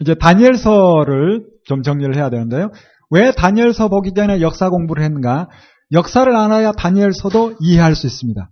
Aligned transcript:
이제 0.00 0.14
다니엘서를 0.14 1.44
좀 1.64 1.82
정리를 1.82 2.14
해야 2.16 2.30
되는데요. 2.30 2.70
왜 3.10 3.32
다니엘서 3.32 3.88
보기 3.88 4.12
전에 4.14 4.40
역사 4.40 4.70
공부를 4.70 5.02
했는가? 5.02 5.48
역사를 5.92 6.34
알아야 6.34 6.72
다니엘서도 6.72 7.56
이해할 7.60 7.94
수 7.94 8.06
있습니다. 8.06 8.50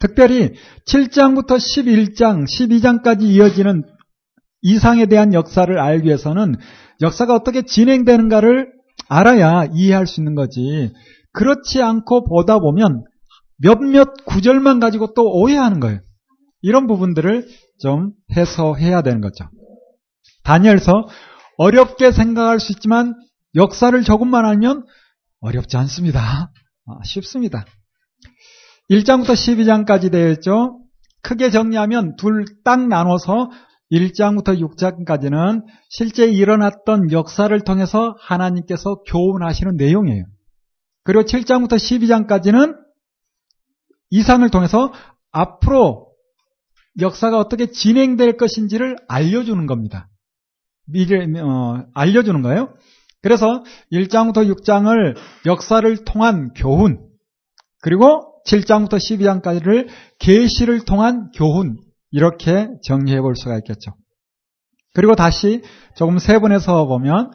특별히 0.00 0.52
7장부터 0.86 1.56
11장, 1.56 2.44
12장까지 2.44 3.22
이어지는 3.22 3.84
이상에 4.62 5.06
대한 5.06 5.32
역사를 5.32 5.78
알기 5.78 6.06
위해서는 6.06 6.56
역사가 7.00 7.34
어떻게 7.34 7.62
진행되는가를 7.62 8.72
알아야 9.08 9.66
이해할 9.72 10.06
수 10.06 10.20
있는 10.20 10.34
거지. 10.34 10.92
그렇지 11.32 11.80
않고 11.82 12.24
보다 12.24 12.58
보면 12.58 13.04
몇몇 13.58 14.24
구절만 14.26 14.80
가지고 14.80 15.14
또 15.14 15.22
오해하는 15.30 15.80
거예요. 15.80 16.00
이런 16.62 16.86
부분들을 16.86 17.46
좀 17.80 18.12
해소해야 18.36 19.02
되는 19.02 19.20
거죠. 19.20 19.48
다니엘서 20.48 21.08
어렵게 21.58 22.10
생각할 22.10 22.58
수 22.58 22.72
있지만 22.72 23.14
역사를 23.54 24.02
조금만 24.02 24.46
알면 24.46 24.86
어렵지 25.40 25.76
않습니다. 25.76 26.50
아, 26.86 27.04
쉽습니다. 27.04 27.66
1장부터 28.90 29.32
12장까지 29.32 30.10
되어 30.10 30.30
있죠. 30.30 30.80
크게 31.20 31.50
정리하면 31.50 32.16
둘 32.16 32.46
딱 32.64 32.88
나눠서 32.88 33.50
1장부터 33.92 34.58
6장까지는 34.58 35.64
실제 35.90 36.26
일어났던 36.26 37.12
역사를 37.12 37.60
통해서 37.60 38.16
하나님께서 38.20 39.02
교훈하시는 39.06 39.76
내용이에요. 39.76 40.24
그리고 41.04 41.24
7장부터 41.24 41.74
12장까지는 41.74 42.74
이상을 44.10 44.48
통해서 44.48 44.92
앞으로 45.30 46.08
역사가 47.00 47.38
어떻게 47.38 47.70
진행될 47.70 48.38
것인지를 48.38 48.96
알려주는 49.08 49.66
겁니다. 49.66 50.07
미래, 50.90 51.24
어, 51.40 51.84
알려주는 51.94 52.42
거예요. 52.42 52.74
그래서 53.22 53.62
1장부터 53.92 54.48
6장을 54.54 55.16
역사를 55.46 56.04
통한 56.04 56.52
교훈, 56.54 57.00
그리고 57.80 58.34
7장부터 58.46 58.94
12장까지를 58.94 59.88
계시를 60.18 60.84
통한 60.84 61.30
교훈, 61.34 61.76
이렇게 62.10 62.68
정리해 62.82 63.20
볼 63.20 63.36
수가 63.36 63.56
있겠죠. 63.58 63.92
그리고 64.94 65.14
다시 65.14 65.62
조금 65.96 66.18
세분해서 66.18 66.86
보면 66.86 67.32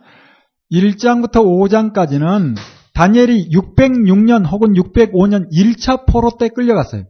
1장부터 0.71 1.43
5장까지는 1.43 2.55
다니엘이 2.93 3.49
606년 3.51 4.49
혹은 4.49 4.73
605년 4.73 5.51
1차 5.51 6.05
포로 6.07 6.37
때 6.37 6.49
끌려갔어요. 6.49 7.05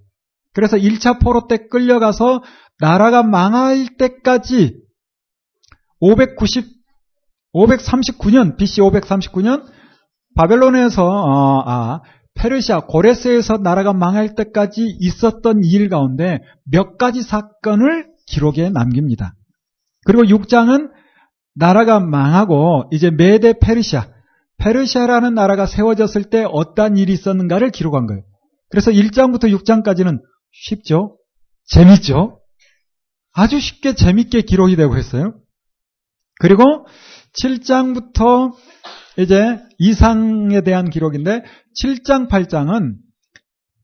그래서 0.53 0.77
1차 0.77 1.19
포로 1.21 1.47
때 1.47 1.67
끌려가서 1.69 2.43
나라가 2.79 3.23
망할 3.23 3.87
때까지 3.97 4.82
590, 6.03 6.65
539년, 7.55 8.57
BC 8.57 8.81
539년 8.81 9.63
바벨론에서, 10.35 11.05
어, 11.05 11.63
아, 11.65 12.01
페르시아, 12.33 12.81
고레스에서 12.81 13.59
나라가 13.59 13.93
망할 13.93 14.35
때까지 14.35 14.97
있었던 14.99 15.61
일 15.63 15.87
가운데 15.87 16.39
몇 16.69 16.97
가지 16.97 17.21
사건을 17.21 18.07
기록에 18.25 18.69
남깁니다. 18.69 19.35
그리고 20.05 20.23
6장은 20.23 20.89
나라가 21.55 21.99
망하고 21.99 22.89
이제 22.91 23.09
메데 23.09 23.53
페르시아, 23.61 24.09
페르시아라는 24.57 25.35
나라가 25.35 25.65
세워졌을 25.65 26.25
때 26.25 26.45
어떠한 26.49 26.97
일이 26.97 27.13
있었는가를 27.13 27.69
기록한 27.69 28.07
거예요. 28.07 28.23
그래서 28.69 28.91
1장부터 28.91 29.45
6장까지는 29.57 30.19
쉽죠? 30.51 31.17
재밌죠? 31.65 32.39
아주 33.33 33.59
쉽게 33.59 33.93
재밌게 33.93 34.41
기록이 34.41 34.75
되고 34.75 34.97
있어요. 34.97 35.35
그리고 36.43 36.85
7장부터 37.41 38.51
이제 39.17 39.59
이상에 39.79 40.59
대한 40.59 40.89
기록인데 40.89 41.41
7장, 41.81 42.27
8장은 42.29 42.95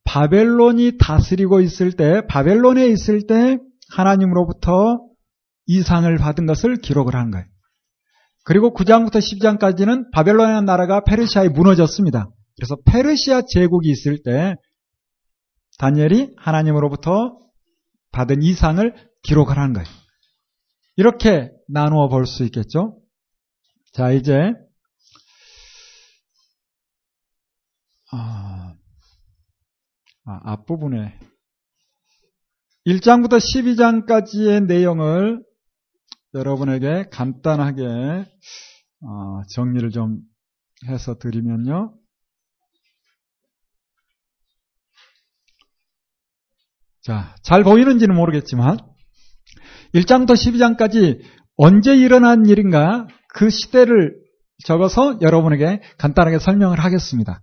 바벨론이 0.04 0.98
다스리고 1.00 1.62
있을 1.62 1.94
때, 1.94 2.22
바벨론에 2.28 2.88
있을 2.88 3.28
때 3.28 3.59
하나님으로부터 3.96 5.00
이상을 5.68 6.14
받은 6.18 6.48
것을 6.48 6.75
기록을 6.81 7.16
한 7.16 7.31
거예요. 7.31 7.46
그리고 8.44 8.74
9장부터 8.74 9.19
10장까지는 9.19 10.12
바벨론이라는 10.12 10.66
나라가 10.66 11.02
페르시아에 11.06 11.48
무너졌습니다. 11.48 12.28
그래서 12.58 12.75
페르시아 12.86 13.44
제국이 13.48 13.90
있을 13.90 14.22
때 14.22 14.56
다니엘이 15.78 16.36
하나님으로부터 16.36 17.38
받은 18.12 18.42
이상을 18.42 18.94
기록을 19.24 19.58
한 19.58 19.72
거예요. 19.72 19.99
이렇게 21.00 21.50
나누어 21.70 22.10
볼 22.10 22.26
수 22.26 22.44
있겠죠? 22.44 23.02
자, 23.94 24.12
이제 24.12 24.52
아, 28.12 28.76
아, 30.26 30.40
앞부분에 30.44 31.18
1장부터 32.86 33.38
12장까지의 33.38 34.66
내용을 34.66 35.42
여러분에게 36.34 37.06
간단하게 37.10 37.86
어, 37.86 39.42
정리를 39.56 39.90
좀 39.92 40.20
해서 40.86 41.18
드리면요. 41.18 41.98
자, 47.04 47.38
잘 47.42 47.64
보이는지는 47.64 48.14
모르겠지만 48.14 48.88
1장부터 49.94 50.33
12장까지 50.33 51.19
언제 51.57 51.95
일어난 51.95 52.45
일인가 52.45 53.07
그 53.33 53.50
시대를 53.50 54.16
적어서 54.66 55.19
여러분에게 55.22 55.81
간단하게 55.97 56.39
설명을 56.39 56.79
하겠습니다. 56.79 57.41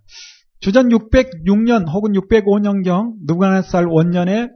주전 0.59 0.89
606년 0.89 1.85
혹은 1.91 2.13
605년경 2.13 3.13
누가네살 3.25 3.85
원년에 3.85 4.49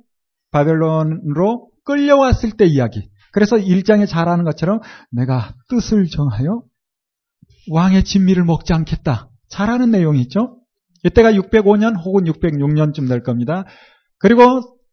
바벨론으로 0.51 1.69
끌려왔을 1.85 2.51
때 2.51 2.65
이야기. 2.65 3.09
그래서 3.31 3.55
1장에 3.55 4.07
잘 4.07 4.27
아는 4.27 4.43
것처럼 4.43 4.79
내가 5.11 5.53
뜻을 5.69 6.07
정하여 6.07 6.63
왕의 7.71 8.03
진미를 8.03 8.43
먹지 8.43 8.73
않겠다. 8.73 9.29
잘 9.47 9.69
아는 9.69 9.91
내용이 9.91 10.21
있죠? 10.21 10.57
이때가 11.03 11.31
605년 11.33 11.95
혹은 12.03 12.25
606년쯤 12.25 13.07
될 13.07 13.23
겁니다. 13.23 13.65
그리고 14.19 14.43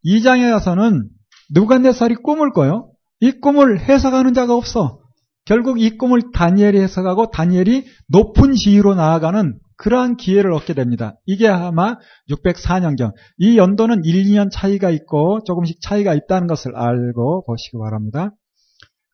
2장에 0.05 0.51
가서는 0.51 1.09
누가네살이 1.53 2.17
꿈을 2.17 2.53
꿔요. 2.53 2.91
이 3.21 3.33
꿈을 3.33 3.81
해석하는 3.81 4.35
자가 4.35 4.55
없어. 4.55 5.01
결국 5.45 5.81
이 5.81 5.97
꿈을 5.97 6.31
다니엘이 6.33 6.79
해석하고 6.81 7.31
다니엘이 7.31 7.87
높은 8.09 8.53
지위로 8.53 8.95
나아가는 8.95 9.59
그러한 9.79 10.17
기회를 10.17 10.53
얻게 10.53 10.75
됩니다. 10.75 11.15
이게 11.25 11.49
아마 11.49 11.97
604년경. 12.31 13.13
이 13.39 13.57
연도는 13.57 14.05
1, 14.05 14.25
2년 14.25 14.51
차이가 14.53 14.91
있고 14.91 15.39
조금씩 15.45 15.81
차이가 15.81 16.15
있다는 16.15 16.49
것을 16.49 16.77
알고 16.77 17.45
보시기 17.47 17.79
바랍니다. 17.79 18.33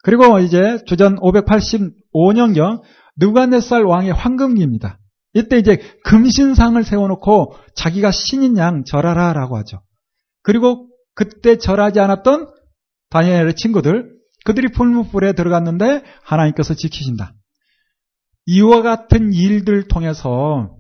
그리고 0.03 0.41
이제 0.41 0.79
주전 0.87 1.17
585년경 1.17 2.83
누가네살 3.17 3.85
왕의 3.85 4.13
황금기입니다. 4.13 4.99
이때 5.35 5.59
이제 5.59 5.79
금신상을 6.05 6.83
세워놓고 6.83 7.55
자기가 7.75 8.11
신인 8.11 8.57
양 8.57 8.85
절하라라고 8.85 9.57
하죠. 9.59 9.83
그리고 10.43 10.89
그때 11.15 11.59
절하지 11.59 12.01
않았던 12.01 12.49
다니엘의 13.11 13.55
친구들 13.55 14.15
그들이 14.45 14.69
풀무불에 14.73 15.33
들어갔는데 15.33 16.03
하나님께서 16.23 16.75
지키신다. 16.75 17.35
이와 18.47 18.83
같은 18.83 19.33
일들 19.33 19.89
통해서 19.89 20.77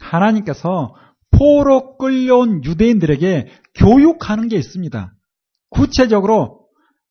하나님께서 0.00 0.94
포로 1.32 1.96
끌려온 1.98 2.64
유대인들에게 2.64 3.48
교육하는 3.74 4.48
게 4.48 4.56
있습니다. 4.56 5.12
구체적으로 5.70 6.66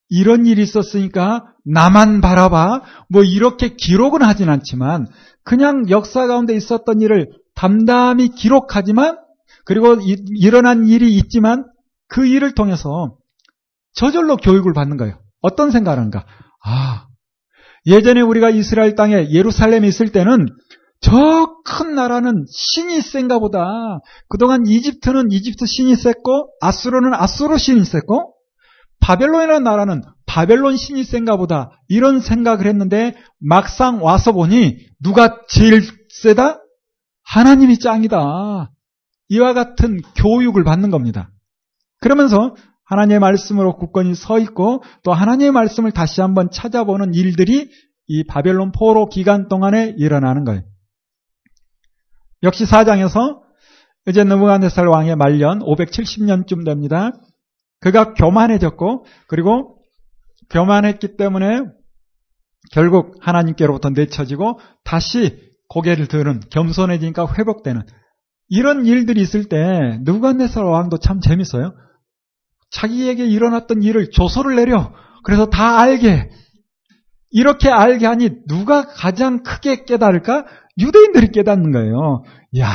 이런 0.09 0.45
일이 0.45 0.61
있었으니까 0.63 1.53
나만 1.65 2.21
바라봐 2.21 2.81
뭐 3.09 3.23
이렇게 3.23 3.75
기록은 3.75 4.21
하진 4.21 4.49
않지만 4.49 5.07
그냥 5.43 5.89
역사 5.89 6.27
가운데 6.27 6.55
있었던 6.55 7.01
일을 7.01 7.31
담담히 7.55 8.29
기록하지만 8.29 9.17
그리고 9.65 9.95
이, 9.95 10.15
일어난 10.29 10.87
일이 10.87 11.15
있지만 11.17 11.65
그 12.07 12.25
일을 12.25 12.53
통해서 12.53 13.17
저절로 13.93 14.37
교육을 14.37 14.73
받는 14.73 14.97
거예요. 14.97 15.19
어떤 15.41 15.71
생각을 15.71 15.97
하는가? 15.97 16.25
아, 16.63 17.07
예전에 17.85 18.21
우리가 18.21 18.49
이스라엘 18.49 18.95
땅에 18.95 19.29
예루살렘에 19.31 19.87
있을 19.87 20.11
때는 20.11 20.47
저 21.01 21.57
큰 21.67 21.95
나라는 21.95 22.45
신이 22.49 23.01
센가 23.01 23.39
보다. 23.39 23.99
그동안 24.29 24.65
이집트는 24.65 25.31
이집트 25.31 25.65
신이 25.65 25.95
셌고, 25.95 26.53
아수르는 26.61 27.13
아수르 27.13 27.57
신이 27.57 27.83
셌고, 27.83 28.33
바벨론이라는 29.01 29.63
나라는 29.63 30.01
바벨론 30.25 30.77
신이 30.77 31.03
센가 31.03 31.35
보다. 31.35 31.71
이런 31.89 32.21
생각을 32.21 32.65
했는데, 32.65 33.15
막상 33.39 34.01
와서 34.01 34.31
보니, 34.31 34.77
누가 35.03 35.41
제일 35.49 35.81
세다? 36.09 36.59
하나님이 37.25 37.79
짱이다. 37.79 38.71
이와 39.29 39.53
같은 39.53 39.99
교육을 40.15 40.63
받는 40.63 40.89
겁니다. 40.89 41.29
그러면서 41.99 42.55
하나님의 42.85 43.19
말씀으로 43.19 43.77
굳건히 43.77 44.15
서 44.15 44.39
있고 44.39 44.81
또 45.03 45.13
하나님의 45.13 45.51
말씀을 45.51 45.91
다시 45.91 46.21
한번 46.21 46.49
찾아보는 46.51 47.13
일들이 47.13 47.69
이 48.07 48.23
바벨론 48.25 48.71
포로 48.71 49.09
기간 49.09 49.49
동안에 49.49 49.95
일어나는 49.97 50.45
거예요. 50.45 50.61
역시 52.43 52.65
사장에서 52.65 53.41
이제 54.07 54.23
느부갓네살 54.23 54.87
왕의 54.87 55.17
말년 55.17 55.59
570년쯤 55.59 56.65
됩니다. 56.65 57.11
그가 57.81 58.13
교만해졌고 58.13 59.05
그리고 59.27 59.79
교만했기 60.49 61.17
때문에 61.17 61.61
결국 62.71 63.15
하나님께로부터 63.19 63.89
내쳐지고 63.89 64.59
다시 64.83 65.37
고개를 65.69 66.07
드는 66.07 66.39
겸손해지니까 66.49 67.33
회복되는 67.33 67.81
이런 68.49 68.85
일들이 68.85 69.21
있을 69.21 69.49
때 69.49 69.99
느부갓네살 70.03 70.63
왕도 70.63 70.99
참 70.99 71.19
재밌어요. 71.19 71.73
자기에게 72.69 73.25
일어났던 73.25 73.81
일을 73.83 74.11
조서를 74.11 74.55
내려 74.55 74.93
그래서 75.23 75.49
다 75.49 75.79
알게 75.79 76.29
이렇게 77.29 77.69
알게 77.69 78.05
하니 78.05 78.45
누가 78.47 78.85
가장 78.85 79.43
크게 79.43 79.85
깨달을까? 79.85 80.45
유대인들이 80.79 81.31
깨닫는 81.31 81.71
거예요. 81.71 82.23
야 82.59 82.67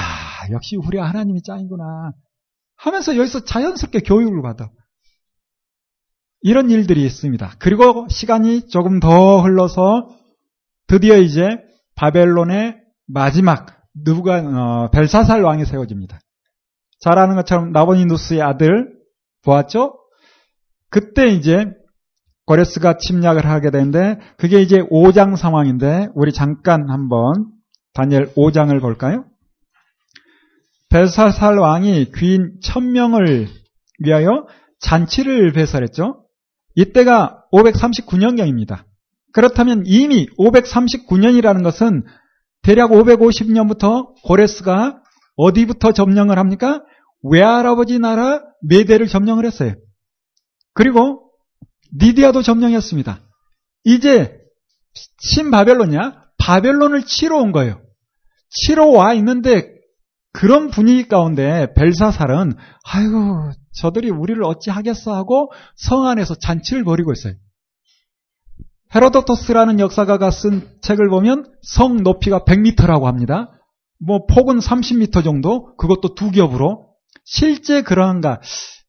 역시 0.50 0.76
우리 0.76 0.98
하나님이 0.98 1.42
짱이구나 1.42 2.12
하면서 2.76 3.16
여기서 3.16 3.44
자연스럽게 3.44 4.00
교육을 4.00 4.42
받아. 4.42 4.70
이런 6.40 6.70
일들이 6.70 7.04
있습니다. 7.04 7.54
그리고 7.58 8.06
시간이 8.08 8.68
조금 8.68 8.98
더 8.98 9.40
흘러서 9.40 10.08
드디어 10.88 11.16
이제 11.16 11.48
바벨론의 11.94 12.76
마지막 13.06 13.66
누가 13.94 14.38
어, 14.38 14.90
벨사살 14.90 15.42
왕이 15.42 15.64
세워집니다. 15.64 16.18
잘 17.00 17.18
아는 17.18 17.36
것처럼 17.36 17.70
나보니누스의 17.72 18.42
아들 18.42 19.01
보았죠? 19.44 19.98
그때 20.90 21.28
이제 21.28 21.66
고레스가 22.46 22.98
침략을 22.98 23.46
하게 23.46 23.70
되는데 23.70 24.18
그게 24.36 24.60
이제 24.60 24.80
5장 24.80 25.36
상황인데 25.36 26.08
우리 26.14 26.32
잠깐 26.32 26.90
한번 26.90 27.32
다니엘 27.94 28.34
5장을 28.34 28.78
볼까요? 28.80 29.24
벨사살 30.90 31.56
왕이 31.56 32.12
귀인 32.16 32.58
1000명을 32.62 33.48
위하여 34.00 34.46
잔치를 34.80 35.52
배설했죠. 35.52 36.26
이때가 36.74 37.44
539년경입니다. 37.52 38.84
그렇다면 39.32 39.84
이미 39.86 40.26
539년이라는 40.38 41.62
것은 41.62 42.04
대략 42.62 42.90
550년부터 42.90 44.14
고레스가 44.24 45.00
어디부터 45.36 45.92
점령을 45.92 46.38
합니까? 46.38 46.82
외할아버지 47.22 47.98
나라 47.98 48.42
메대를 48.62 49.06
점령을 49.08 49.44
했어요. 49.46 49.74
그리고 50.74 51.30
니디아도 52.00 52.42
점령했습니다. 52.42 53.20
이제 53.84 54.38
신바벨론이야? 55.20 56.22
바벨론을 56.38 57.04
치러 57.04 57.38
온 57.38 57.52
거예요. 57.52 57.80
치러 58.50 58.86
와 58.86 59.14
있는데 59.14 59.72
그런 60.32 60.70
분위기 60.70 61.08
가운데 61.08 61.72
벨사살은 61.74 62.54
아이고 62.84 63.52
저들이 63.74 64.10
우리를 64.10 64.42
어찌 64.44 64.70
하겠어 64.70 65.14
하고 65.14 65.52
성 65.76 66.06
안에서 66.06 66.34
잔치를 66.34 66.84
벌이고 66.84 67.12
있어요. 67.12 67.34
헤로도토스라는 68.94 69.80
역사가가 69.80 70.30
쓴 70.30 70.68
책을 70.82 71.08
보면 71.08 71.50
성 71.62 72.02
높이가 72.02 72.44
100m라고 72.44 73.04
합니다. 73.04 73.50
뭐 73.98 74.26
폭은 74.26 74.58
30m 74.58 75.24
정도, 75.24 75.74
그것도 75.76 76.14
두 76.14 76.30
겹으로. 76.30 76.91
실제 77.24 77.82
그런가? 77.82 78.40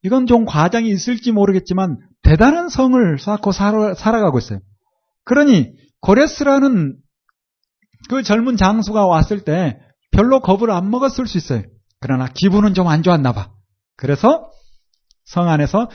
이건 0.03 0.25
좀 0.27 0.45
과장이 0.45 0.89
있을지 0.89 1.31
모르겠지만 1.31 1.97
대단한 2.23 2.69
성을 2.69 3.19
쌓고 3.19 3.51
살아, 3.51 3.93
살아가고 3.93 4.37
있어요. 4.37 4.59
그러니 5.25 5.71
고레스라는 6.01 6.97
그 8.09 8.23
젊은 8.23 8.57
장수가 8.57 9.05
왔을 9.05 9.43
때 9.45 9.79
별로 10.11 10.39
겁을 10.41 10.71
안 10.71 10.89
먹었을 10.89 11.27
수 11.27 11.37
있어요. 11.37 11.63
그러나 11.99 12.27
기분은 12.27 12.73
좀 12.73 12.87
안 12.87 13.01
좋았나 13.01 13.31
봐. 13.31 13.51
그래서 13.95 14.49
성 15.25 15.47
안에서 15.47 15.89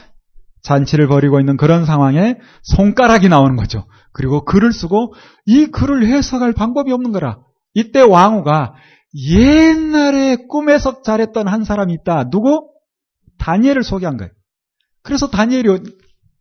잔치를 0.63 1.07
벌이고 1.07 1.39
있는 1.39 1.57
그런 1.57 1.85
상황에 1.85 2.37
손가락이 2.63 3.29
나오는 3.29 3.57
거죠. 3.57 3.87
그리고 4.13 4.45
글을 4.45 4.73
쓰고 4.73 5.15
이 5.45 5.67
글을 5.67 6.07
해석할 6.07 6.53
방법이 6.55 6.91
없는 6.93 7.13
거라. 7.13 7.41
이때 7.75 8.01
왕후가 8.01 8.75
옛날에 9.15 10.37
꿈에서 10.49 11.03
잘했던 11.03 11.49
한 11.49 11.65
사람이 11.65 11.95
있다. 11.95 12.31
누구? 12.31 12.71
다니엘을 13.39 13.83
소개한 13.83 14.17
거예요. 14.17 14.31
그래서 15.03 15.29
다니엘이 15.29 15.69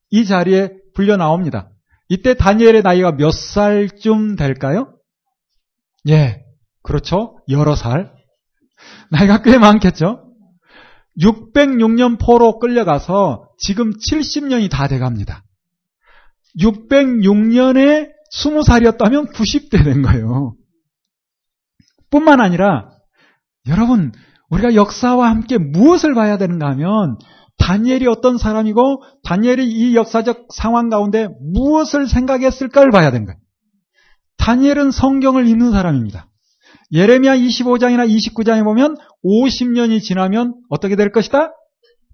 이 0.09 0.25
자리에 0.25 0.71
불려 0.93 1.17
나옵니다. 1.17 1.69
이때 2.09 2.33
다니엘의 2.33 2.81
나이가 2.83 3.11
몇 3.11 3.31
살쯤 3.31 4.35
될까요? 4.35 4.93
예, 6.07 6.43
그렇죠. 6.83 7.39
여러 7.49 7.75
살. 7.75 8.13
나이가 9.11 9.41
꽤 9.41 9.57
많겠죠? 9.57 10.23
606년 11.19 12.19
포로 12.19 12.59
끌려가서 12.59 13.49
지금 13.57 13.91
70년이 13.91 14.69
다 14.69 14.87
돼갑니다. 14.87 15.43
606년에 16.59 18.09
20살이었다면 18.33 19.33
90대 19.33 19.83
된 19.83 20.01
거예요. 20.01 20.55
뿐만 22.09 22.41
아니라 22.41 22.89
여러분 23.67 24.11
우리가 24.49 24.75
역사와 24.75 25.29
함께 25.29 25.57
무엇을 25.57 26.13
봐야 26.13 26.37
되는가 26.37 26.69
하면 26.69 27.17
다니엘이 27.57 28.07
어떤 28.07 28.37
사람이고 28.37 29.03
다니엘이 29.23 29.67
이 29.67 29.95
역사적 29.95 30.47
상황 30.53 30.89
가운데 30.89 31.27
무엇을 31.53 32.07
생각했을까를 32.07 32.91
봐야 32.91 33.11
되는 33.11 33.25
거예요. 33.25 33.39
다니엘은 34.37 34.91
성경을 34.91 35.47
읽는 35.47 35.71
사람입니다. 35.71 36.29
예레미야 36.93 37.35
25장이나 37.35 38.07
29장에 38.07 38.63
보면 38.63 38.95
50년이 39.25 40.01
지나면 40.01 40.55
어떻게 40.69 40.95
될 40.95 41.11
것이다? 41.11 41.51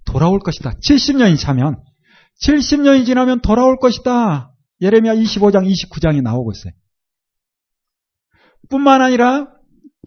돌아올 0.05 0.39
것이다. 0.39 0.71
70년이 0.71 1.39
차면 1.39 1.75
70년이 2.41 3.05
지나면 3.05 3.41
돌아올 3.41 3.77
것이다. 3.77 4.51
예레미야 4.81 5.15
25장, 5.15 5.69
29장이 5.69 6.21
나오고 6.21 6.51
있어요. 6.53 6.73
뿐만 8.69 9.01
아니라 9.01 9.47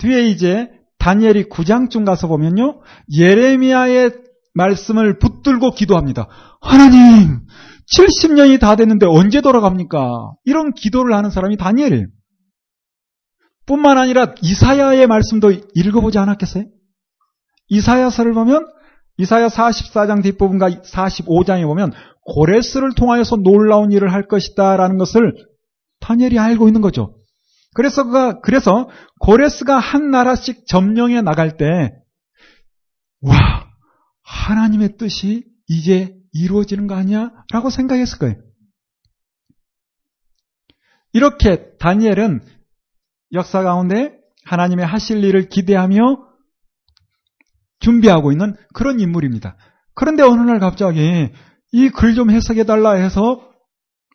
뒤에 0.01 0.29
이제 0.29 0.69
다니엘이 0.99 1.45
9장쯤 1.45 2.05
가서 2.05 2.29
보면요. 2.29 2.81
예레미야의 3.17 4.11
말씀을 4.55 5.19
붙들고 5.19 5.73
기도합니다. 5.73 6.29
하나님, 6.61 7.41
70년이 7.97 8.59
다 8.59 8.77
됐는데 8.77 9.07
언제 9.07 9.41
돌아갑니까? 9.41 10.33
이런 10.45 10.73
기도를 10.73 11.15
하는 11.15 11.31
사람이 11.31 11.57
다니엘이에요. 11.57 12.07
뿐만 13.67 13.99
아니라 13.99 14.35
이사야의 14.41 15.07
말씀도 15.07 15.53
읽어보지 15.75 16.19
않았겠어요? 16.19 16.65
이사야서를 17.69 18.33
보면 18.33 18.67
이사야 19.19 19.49
44장 19.49 20.23
뒷부분과 20.23 20.71
45장에 20.71 21.65
보면 21.65 21.93
고레스를 22.25 22.95
통하여서 22.95 23.37
놀라운 23.37 23.93
일을 23.93 24.13
할 24.13 24.29
것이다 24.29 24.77
라는 24.77 24.99
것을 24.99 25.35
다니엘이 26.01 26.39
알고 26.39 26.69
있는 26.69 26.81
거죠. 26.81 27.16
그래서 27.77 28.41
그래서 28.41 28.89
고레스가 29.21 29.79
한 29.79 30.11
나라씩 30.11 30.67
점령해 30.67 31.21
나갈 31.21 31.59
때 31.59 31.91
와, 33.21 33.69
하나님의 34.23 34.97
뜻이 34.97 35.45
이제 35.69 36.17
이루어지는 36.33 36.87
거 36.87 36.95
아니야? 36.95 37.31
라고 37.53 37.69
생각했을 37.69 38.19
거예요. 38.19 38.37
이렇게 41.13 41.77
다니엘은 41.79 42.41
역사 43.33 43.63
가운데 43.63 44.19
하나님의 44.45 44.87
하실 44.87 45.23
일을 45.23 45.49
기대하며 45.49 46.01
준비하고 47.81 48.33
있는 48.33 48.55
그런 48.75 49.01
인물입니다. 49.01 49.57
그런데 49.95 50.23
어느 50.23 50.41
날 50.41 50.59
갑자기 50.61 51.31
이 51.73 51.91
글 51.91 52.15
좀 52.15 52.31
해석해 52.31 52.65
달라 52.65 52.93
해서 52.93 53.51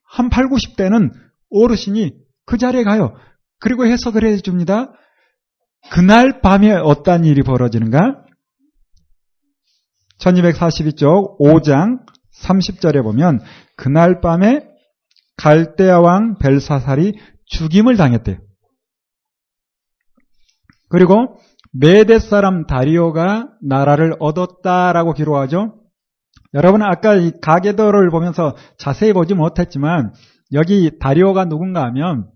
한 0.06 0.30
8, 0.30 0.46
90대는 0.46 1.12
어르신이 1.52 2.14
그 2.46 2.58
자리에 2.58 2.84
가요. 2.84 3.16
그리고 3.62 3.86
해석을 3.86 4.26
해 4.26 4.36
줍니다. 4.38 4.92
그날 5.92 6.42
밤에 6.42 6.74
어떤 6.74 7.24
일이 7.24 7.44
벌어지는가? 7.44 8.26
1242쪽 10.20 11.40
5장 11.40 12.00
30절에 12.44 13.02
보면 13.04 13.40
그날 13.78 14.20
밤에 14.20 14.68
갈대아 15.38 16.00
왕 16.00 16.38
벨사살이 16.38 17.18
죽임을 17.46 17.98
당했대요. 17.98 18.38
그리고 20.90 21.40
메대 21.74 22.20
사람 22.20 22.66
다리오가 22.66 23.50
나라를 23.62 24.16
얻었다라고 24.20 25.14
기록하죠. 25.14 25.80
여러분은 26.54 26.86
아까 26.86 27.16
이 27.16 27.32
가게도를 27.42 28.10
보면서 28.10 28.56
자세히 28.78 29.14
보지 29.14 29.34
못했지만 29.34 30.14
여기 30.54 31.00
다리오가 31.00 31.46
누군가 31.46 31.84
하면 31.86 32.30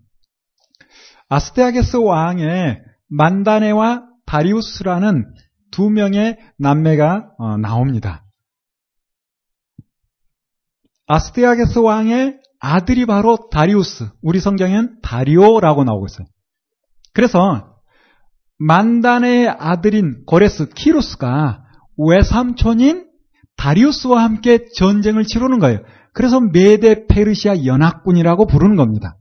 아스테아게스 1.28 1.96
왕의 1.96 2.80
만다네와 3.08 4.04
다리우스라는 4.26 5.24
두 5.70 5.90
명의 5.90 6.38
남매가 6.58 7.32
어, 7.38 7.56
나옵니다. 7.56 8.24
아스티아게스 11.06 11.78
왕의 11.78 12.40
아들이 12.58 13.06
바로 13.06 13.36
다리우스. 13.50 14.08
우리 14.22 14.40
성경엔 14.40 15.00
다리오라고 15.02 15.84
나오고 15.84 16.06
있어요. 16.06 16.26
그래서 17.12 17.76
만단의 18.58 19.48
아들인 19.48 20.24
고레스 20.26 20.70
키루스가 20.70 21.62
외삼촌인 21.98 23.06
다리우스와 23.56 24.22
함께 24.22 24.66
전쟁을 24.76 25.24
치르는 25.24 25.58
거예요. 25.58 25.80
그래서 26.12 26.40
메데 26.40 27.06
페르시아 27.06 27.64
연합군이라고 27.64 28.46
부르는 28.46 28.76
겁니다. 28.76 29.16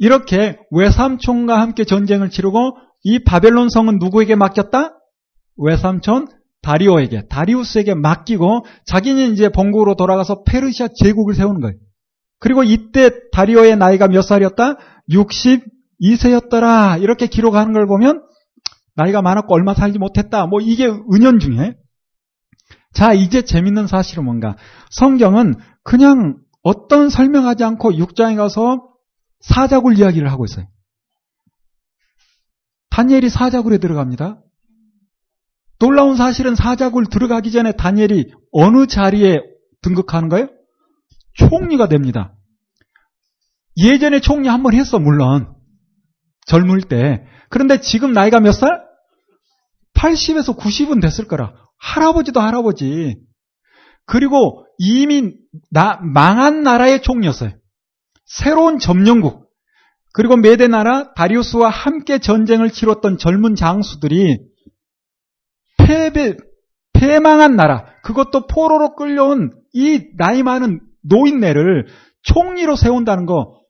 이렇게 0.00 0.58
외삼촌과 0.70 1.60
함께 1.60 1.84
전쟁을 1.84 2.30
치르고 2.30 2.76
이 3.04 3.22
바벨론 3.22 3.68
성은 3.68 3.98
누구에게 3.98 4.34
맡겼다? 4.34 4.96
외삼촌 5.58 6.26
다리오에게, 6.62 7.28
다리우스에게 7.28 7.94
맡기고 7.94 8.64
자기는 8.86 9.32
이제 9.32 9.50
본국으로 9.50 9.96
돌아가서 9.96 10.42
페르시아 10.44 10.88
제국을 11.02 11.34
세우는 11.34 11.60
거예요. 11.60 11.76
그리고 12.38 12.62
이때 12.64 13.10
다리오의 13.32 13.76
나이가 13.76 14.08
몇 14.08 14.22
살이었다? 14.22 14.78
62세였더라. 15.10 17.02
이렇게 17.02 17.26
기록하는 17.26 17.74
걸 17.74 17.86
보면 17.86 18.22
나이가 18.96 19.20
많았고 19.20 19.54
얼마 19.54 19.74
살지 19.74 19.98
못했다. 19.98 20.46
뭐 20.46 20.60
이게 20.60 20.86
은연중에. 20.86 21.74
자, 22.94 23.12
이제 23.12 23.42
재밌는 23.42 23.86
사실은 23.86 24.24
뭔가. 24.24 24.56
성경은 24.90 25.56
그냥 25.84 26.38
어떤 26.62 27.10
설명하지 27.10 27.64
않고 27.64 27.92
6장에 27.92 28.36
가서 28.36 28.89
사자굴 29.40 29.98
이야기를 29.98 30.30
하고 30.30 30.44
있어요. 30.44 30.66
다니엘이 32.90 33.30
사자굴에 33.30 33.78
들어갑니다. 33.78 34.40
놀라운 35.78 36.16
사실은 36.16 36.54
사자굴 36.54 37.06
들어가기 37.06 37.50
전에 37.52 37.72
다니엘이 37.72 38.32
어느 38.52 38.86
자리에 38.86 39.40
등극하는 39.82 40.28
거예요? 40.28 40.48
총리가 41.34 41.88
됩니다. 41.88 42.34
예전에 43.78 44.20
총리 44.20 44.48
한 44.48 44.62
번 44.62 44.74
했어, 44.74 44.98
물론. 44.98 45.54
젊을 46.46 46.82
때. 46.82 47.24
그런데 47.48 47.80
지금 47.80 48.12
나이가 48.12 48.40
몇 48.40 48.52
살? 48.52 48.84
80에서 49.94 50.56
90은 50.58 51.00
됐을 51.00 51.26
거라. 51.26 51.54
할아버지도 51.78 52.40
할아버지. 52.40 53.16
그리고 54.04 54.66
이미 54.78 55.34
나, 55.70 55.98
망한 56.02 56.62
나라의 56.62 57.00
총리였어요. 57.02 57.52
새로운 58.30 58.78
점령국. 58.78 59.50
그리고 60.12 60.36
메대 60.36 60.68
나라 60.68 61.12
다리우스와 61.14 61.68
함께 61.68 62.18
전쟁을 62.18 62.70
치렀던 62.70 63.18
젊은 63.18 63.54
장수들이 63.54 64.38
패배, 65.78 66.36
패망한 66.92 67.56
나라, 67.56 67.86
그것도 68.02 68.46
포로로 68.46 68.94
끌려온 68.94 69.52
이 69.72 70.10
나이 70.16 70.42
많은 70.42 70.80
노인네를 71.02 71.86
총리로 72.22 72.76
세운다는 72.76 73.26
거 73.26 73.60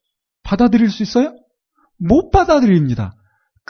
받아들일 0.42 0.90
수 0.90 1.02
있어요? 1.02 1.34
못 1.98 2.30
받아들입니다. 2.30 3.14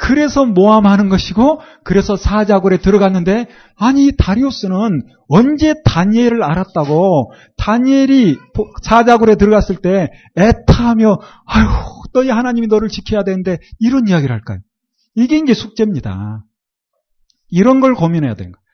그래서 0.00 0.46
모함하는 0.46 1.10
것이고 1.10 1.60
그래서 1.84 2.16
사자굴에 2.16 2.78
들어갔는데 2.78 3.46
아니 3.76 4.12
다리우스는 4.16 5.02
언제 5.28 5.74
다니엘을 5.84 6.42
알았다고 6.42 7.32
다니엘이 7.58 8.38
사자굴에 8.82 9.34
들어갔을 9.34 9.76
때 9.76 10.08
애타하며 10.38 11.18
아유 11.44 11.66
너희 12.14 12.30
하나님이 12.30 12.68
너를 12.68 12.88
지켜야 12.88 13.24
되는데 13.24 13.58
이런 13.78 14.08
이야기를 14.08 14.34
할까요? 14.34 14.60
이게 15.16 15.36
이제 15.36 15.52
숙제입니다. 15.52 16.44
이런 17.50 17.80
걸 17.80 17.94
고민해야 17.94 18.34
되는 18.34 18.52
거예요. 18.52 18.64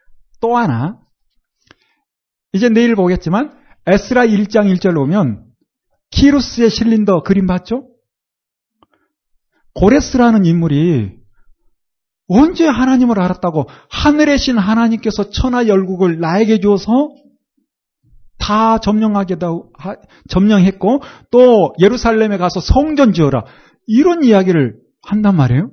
또 0.40 0.56
하나 0.56 1.00
이제 2.52 2.68
내일 2.68 2.94
보겠지만 2.94 3.52
에스라 3.86 4.26
1장 4.26 4.72
1절 4.76 4.94
보면 4.94 5.44
키루스의 6.12 6.70
실린더 6.70 7.24
그림 7.24 7.48
봤죠? 7.48 7.88
고레스라는 9.74 10.46
인물이 10.46 11.15
언제 12.28 12.66
하나님을 12.66 13.20
알았다고 13.20 13.66
하늘의 13.90 14.38
신 14.38 14.58
하나님께서 14.58 15.30
천하 15.30 15.66
열국을 15.66 16.18
나에게 16.18 16.60
주어서 16.60 17.10
다 18.38 18.78
점령하게 18.78 19.36
다 19.36 19.48
점령했고 20.28 21.00
또 21.30 21.74
예루살렘에 21.80 22.36
가서 22.36 22.60
성전 22.60 23.12
지어라 23.12 23.44
이런 23.86 24.24
이야기를 24.24 24.76
한단 25.02 25.36
말이에요. 25.36 25.70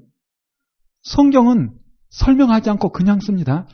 성경은 1.03 1.72
설명하지 2.10 2.69
않고 2.69 2.91
그냥 2.91 3.19
씁니다. 3.19 3.67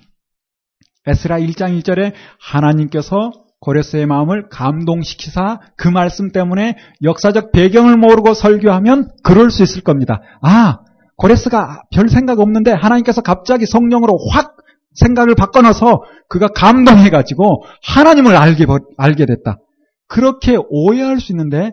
에스라 1.06 1.40
1장 1.40 1.80
1절에 1.80 2.14
하나님께서 2.40 3.32
고레스의 3.62 4.06
마음을 4.06 4.48
감동시키사 4.50 5.60
그 5.76 5.88
말씀 5.88 6.32
때문에 6.32 6.78
역사적 7.04 7.52
배경을 7.52 7.98
모르고 7.98 8.34
설교하면 8.34 9.12
그럴 9.24 9.52
수 9.52 9.64
있을 9.64 9.82
겁니다. 9.82 10.22
아, 10.42 10.80
고레스가 11.20 11.84
별 11.94 12.08
생각 12.08 12.40
없는데 12.40 12.72
하나님께서 12.72 13.22
갑자기 13.22 13.66
성령으로 13.66 14.18
확 14.32 14.56
생각을 14.96 15.36
바꿔놔서 15.36 16.04
그가 16.30 16.48
감동해가지고 16.48 17.64
하나님을 17.84 18.36
알게, 18.36 18.66
알게 18.98 19.26
됐다. 19.26 19.60
그렇게 20.08 20.58
오해할 20.70 21.20
수 21.20 21.32
있는데 21.34 21.72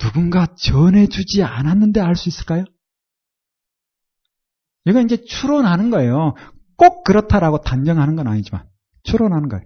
누군가 0.00 0.46
전해주지 0.56 1.42
않았는데 1.42 2.00
알 2.00 2.16
수 2.16 2.28
있을까요? 2.28 2.64
이건 4.86 5.04
이제 5.04 5.22
추론하는 5.24 5.90
거예요. 5.90 6.34
꼭 6.76 7.04
그렇다라고 7.04 7.60
단정하는 7.60 8.16
건 8.16 8.26
아니지만 8.26 8.64
추론하는 9.04 9.48
거예요. 9.48 9.64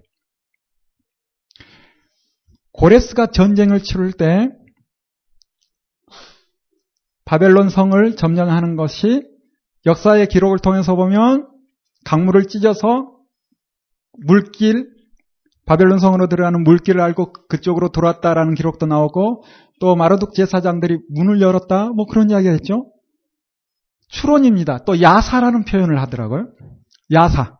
고레스가 2.73 3.27
전쟁을 3.27 3.81
치를 3.81 4.11
때 4.13 4.49
바벨론 7.25 7.69
성을 7.69 8.15
점령하는 8.15 8.75
것이 8.75 9.23
역사의 9.85 10.27
기록을 10.27 10.59
통해서 10.59 10.95
보면 10.95 11.47
강물을 12.05 12.47
찢어서 12.47 13.11
물길 14.25 14.95
바벨론 15.65 15.97
성으로 15.99 16.27
들어가는 16.27 16.63
물길을 16.63 17.01
알고 17.01 17.33
그쪽으로 17.49 17.89
돌았다라는 17.89 18.53
기록도 18.53 18.85
나오고 18.85 19.43
또 19.79 19.95
마르둑 19.95 20.35
제사장들이 20.35 20.99
문을 21.09 21.41
열었다 21.41 21.89
뭐 21.89 22.05
그런 22.05 22.29
이야기가 22.29 22.53
있죠. 22.55 22.91
추론입니다. 24.09 24.85
또 24.85 25.01
야사라는 25.01 25.65
표현을 25.65 25.99
하더라고요. 25.99 26.49
야사. 27.11 27.57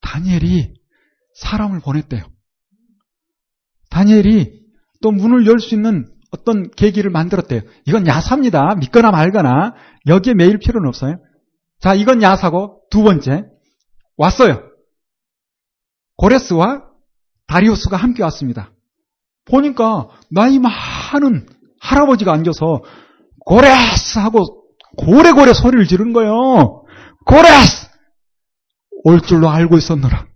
다니엘이 0.00 0.74
사람을 1.36 1.80
보냈대요. 1.80 2.24
다니엘이 3.90 4.60
또 5.00 5.12
문을 5.12 5.46
열 5.46 5.60
수 5.60 5.74
있는 5.74 6.12
어떤 6.30 6.70
계기를 6.70 7.10
만들었대요. 7.10 7.62
이건 7.86 8.06
야사입니다. 8.06 8.76
믿거나 8.76 9.10
말거나 9.10 9.74
여기에 10.06 10.34
매일 10.34 10.58
필요는 10.58 10.88
없어요. 10.88 11.18
자, 11.80 11.94
이건 11.94 12.22
야사고 12.22 12.82
두 12.90 13.02
번째 13.02 13.44
왔어요. 14.16 14.62
고레스와 16.16 16.84
다리우스가 17.46 17.96
함께 17.96 18.22
왔습니다. 18.24 18.72
보니까 19.46 20.08
나이 20.30 20.58
많은 20.58 21.48
할아버지가 21.80 22.32
앉아서 22.32 22.82
고레스 23.46 24.18
하고 24.18 24.66
고래고래 24.98 25.54
소리를 25.54 25.86
지른 25.86 26.12
거예요. 26.12 26.84
고레스! 27.26 27.88
올 29.04 29.20
줄로 29.22 29.48
알고 29.48 29.78
있었노라. 29.78 30.26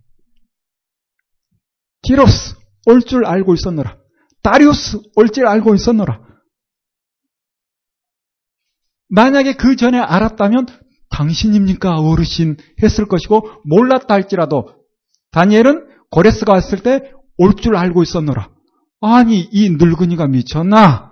기로스 2.01 2.55
올 2.87 3.01
줄 3.01 3.25
알고 3.25 3.53
있었노라. 3.53 3.97
다리우스 4.45 4.99
올 5.15 5.29
줄 5.29 5.47
알고 5.47 5.73
있었노라. 5.73 6.19
만약에 9.09 9.53
그 9.53 9.75
전에 9.75 9.97
알았다면 9.99 10.67
당신입니까 11.09 11.95
어르신 11.99 12.57
했을 12.83 13.07
것이고 13.07 13.49
몰랐다 13.65 14.13
할지라도 14.13 14.75
다니엘은 15.31 15.87
고레스가 16.11 16.53
왔을 16.53 16.83
때 16.83 17.11
올 17.37 17.55
줄 17.55 17.75
알고 17.75 18.01
있었노라. 18.03 18.49
아니 19.01 19.41
이 19.51 19.69
늙은이가 19.71 20.27
미쳤나? 20.27 21.11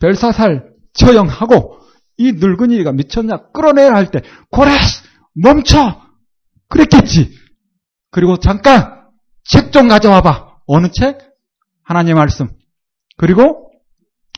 벨사살 0.00 0.72
처형하고 0.94 1.78
이 2.16 2.32
늙은이가 2.32 2.92
미쳤냐? 2.92 3.50
끌어내야 3.52 3.92
할 3.92 4.10
때 4.10 4.22
고레스 4.50 5.02
멈춰! 5.34 6.00
그랬겠지. 6.68 7.30
그리고 8.10 8.36
잠깐 8.38 9.04
책 9.44 9.70
좀 9.70 9.88
가져와봐. 9.88 10.62
어느 10.66 10.88
책? 10.90 11.33
하나님의 11.84 12.14
말씀. 12.14 12.48
그리고 13.16 13.70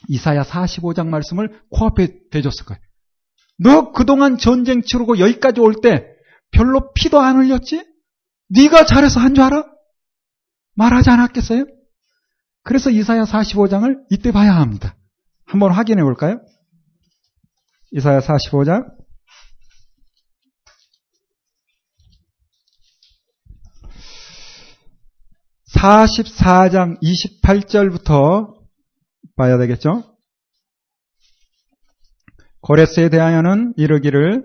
이사야 0.09 0.43
45장 0.43 1.09
말씀을 1.09 1.61
코앞에 1.71 2.29
대줬을 2.31 2.65
거예요. 2.67 2.81
너 3.59 3.93
그동안 3.93 4.37
전쟁 4.37 4.83
치르고 4.83 5.19
여기까지 5.19 5.61
올 5.61 5.75
때 5.83 6.05
별로 6.51 6.93
피도 6.93 7.19
안 7.21 7.37
흘렸지? 7.37 7.85
네가 8.51 8.85
잘해서 8.85 9.19
한 9.21 9.35
줄 9.35 9.45
알아? 9.45 9.65
말하지 10.75 11.11
않았겠어요? 11.11 11.65
그래서 12.63 12.91
이사야 12.91 13.25
45장을 13.25 14.05
이때 14.11 14.31
봐야 14.33 14.55
합니다. 14.57 14.97
한번 15.47 15.73
확인해 15.73 16.03
볼까요? 16.03 16.41
이사야 17.93 18.21
45장 18.21 18.85
44장 25.77 26.97
28절부터 27.03 28.55
봐야 29.37 29.59
되겠죠? 29.59 30.05
고레스에 32.63 33.11
대하여는 33.11 33.75
이르기를 33.77 34.45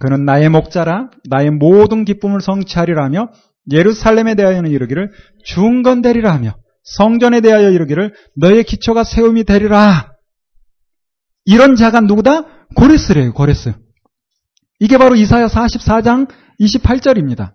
그는 0.00 0.24
나의 0.24 0.48
목자라 0.48 1.10
나의 1.28 1.50
모든 1.50 2.04
기쁨을 2.04 2.40
성취하리라 2.40 3.04
하며 3.04 3.28
예루살렘에 3.70 4.34
대하여는 4.34 4.70
이르기를 4.70 5.12
중건되리라 5.44 6.32
하며 6.32 6.56
성전에 6.84 7.40
대하여 7.40 7.70
이르기를 7.70 8.14
너의 8.36 8.64
기초가 8.64 9.04
세움이 9.04 9.44
되리라. 9.44 10.12
이런 11.44 11.76
자가 11.76 12.00
누구다? 12.00 12.66
고레스래요. 12.74 13.32
고레스. 13.34 13.72
이게 14.80 14.98
바로 14.98 15.14
이사야 15.14 15.46
44장 15.46 16.28
28절입니다. 16.60 17.52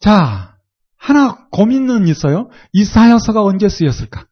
자, 0.00 0.56
하나 1.00 1.46
고민은 1.50 2.06
있어요. 2.08 2.50
이사야서가 2.72 3.42
언제 3.42 3.68
쓰였을까? 3.68 4.26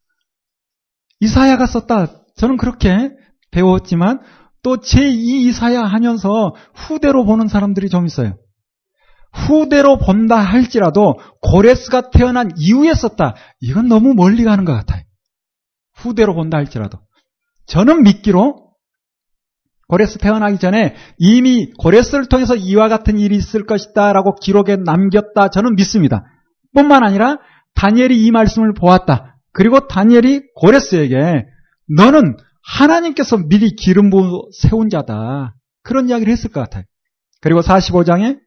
이사야가 1.20 1.66
썼다. 1.66 2.12
저는 2.36 2.58
그렇게 2.58 3.10
배웠지만 3.50 4.20
또 4.62 4.76
제2 4.76 5.46
이사야 5.46 5.82
하면서 5.82 6.54
후대로 6.74 7.24
보는 7.24 7.48
사람들이 7.48 7.88
좀 7.88 8.06
있어요. 8.06 8.36
후대로 9.32 9.96
본다 9.98 10.36
할지라도 10.36 11.18
고레스가 11.40 12.10
태어난 12.10 12.50
이후에 12.58 12.92
썼다. 12.94 13.34
이건 13.60 13.88
너무 13.88 14.12
멀리 14.14 14.44
가는 14.44 14.66
것 14.66 14.74
같아요. 14.74 15.02
후대로 15.94 16.34
본다 16.34 16.58
할지라도. 16.58 16.98
저는 17.66 18.02
믿기로 18.02 18.68
고레스 19.88 20.18
태어나기 20.18 20.58
전에 20.58 20.94
이미 21.16 21.72
고레스를 21.78 22.26
통해서 22.26 22.54
이와 22.54 22.88
같은 22.88 23.18
일이 23.18 23.36
있을 23.36 23.64
것이다 23.64 24.12
라고 24.12 24.34
기록에 24.34 24.76
남겼다 24.76 25.48
저는 25.48 25.76
믿습니다. 25.76 26.24
뿐만 26.74 27.02
아니라 27.04 27.38
다니엘이 27.74 28.24
이 28.24 28.30
말씀을 28.30 28.74
보았다. 28.74 29.36
그리고 29.52 29.86
다니엘이 29.86 30.42
고레스에게 30.54 31.46
너는 31.96 32.36
하나님께서 32.62 33.38
미리 33.48 33.70
기름 33.70 34.10
부어 34.10 34.48
세운 34.52 34.90
자다. 34.90 35.54
그런 35.82 36.08
이야기를 36.08 36.32
했을 36.32 36.50
것 36.50 36.60
같아요. 36.60 36.84
그리고 37.40 37.60
45장에 37.60 38.38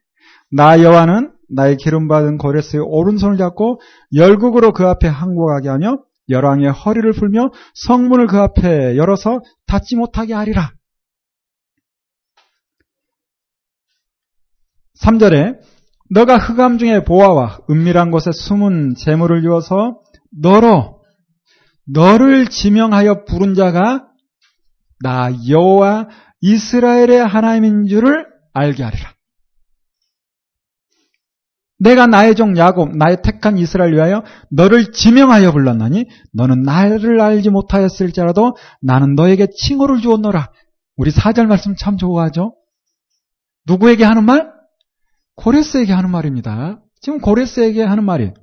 나 0.50 0.80
여호와는 0.80 1.32
나의 1.48 1.76
기름 1.76 2.08
받은 2.08 2.38
고레스의 2.38 2.82
오른손을 2.86 3.36
잡고 3.36 3.80
열국으로 4.14 4.72
그 4.72 4.86
앞에 4.86 5.08
항복하게 5.08 5.68
하며 5.68 5.98
열왕의 6.28 6.70
허리를 6.70 7.10
풀며 7.12 7.50
성문을 7.74 8.26
그 8.26 8.38
앞에 8.38 8.96
열어서 8.96 9.40
닫지 9.66 9.96
못하게 9.96 10.34
하리라. 10.34 10.72
3절에 15.00 15.58
너가 16.12 16.36
흑암 16.36 16.76
중에 16.76 17.04
보아와 17.04 17.60
은밀한 17.70 18.10
곳에 18.10 18.32
숨은 18.32 18.96
재물을 18.96 19.40
주어서 19.40 20.02
너로 20.30 21.02
너를 21.86 22.48
지명하여 22.48 23.24
부른 23.24 23.54
자가 23.54 24.08
나 25.00 25.30
여호와 25.48 26.08
이스라엘의 26.40 27.26
하나님인 27.26 27.86
줄을 27.86 28.26
알게 28.52 28.82
하리라. 28.82 29.12
내가 31.78 32.06
나의 32.06 32.36
종 32.36 32.56
야곱, 32.56 32.96
나의 32.96 33.22
택한 33.22 33.56
이스라엘 33.56 33.94
위하여 33.94 34.22
너를 34.50 34.92
지명하여 34.92 35.50
불렀나니 35.50 36.04
너는 36.32 36.62
나를 36.62 37.20
알지 37.20 37.48
못하였을지라도 37.50 38.54
나는 38.82 39.14
너에게 39.14 39.48
칭호를 39.50 40.00
주었노라. 40.02 40.50
우리 40.96 41.10
사절 41.10 41.46
말씀 41.46 41.74
참 41.74 41.96
좋아하죠? 41.96 42.54
누구에게 43.66 44.04
하는 44.04 44.24
말? 44.24 44.51
고레스에게 45.36 45.92
하는 45.92 46.10
말입니다. 46.10 46.80
지금 47.00 47.20
고레스에게 47.20 47.82
하는 47.82 48.04
말이에요. 48.04 48.34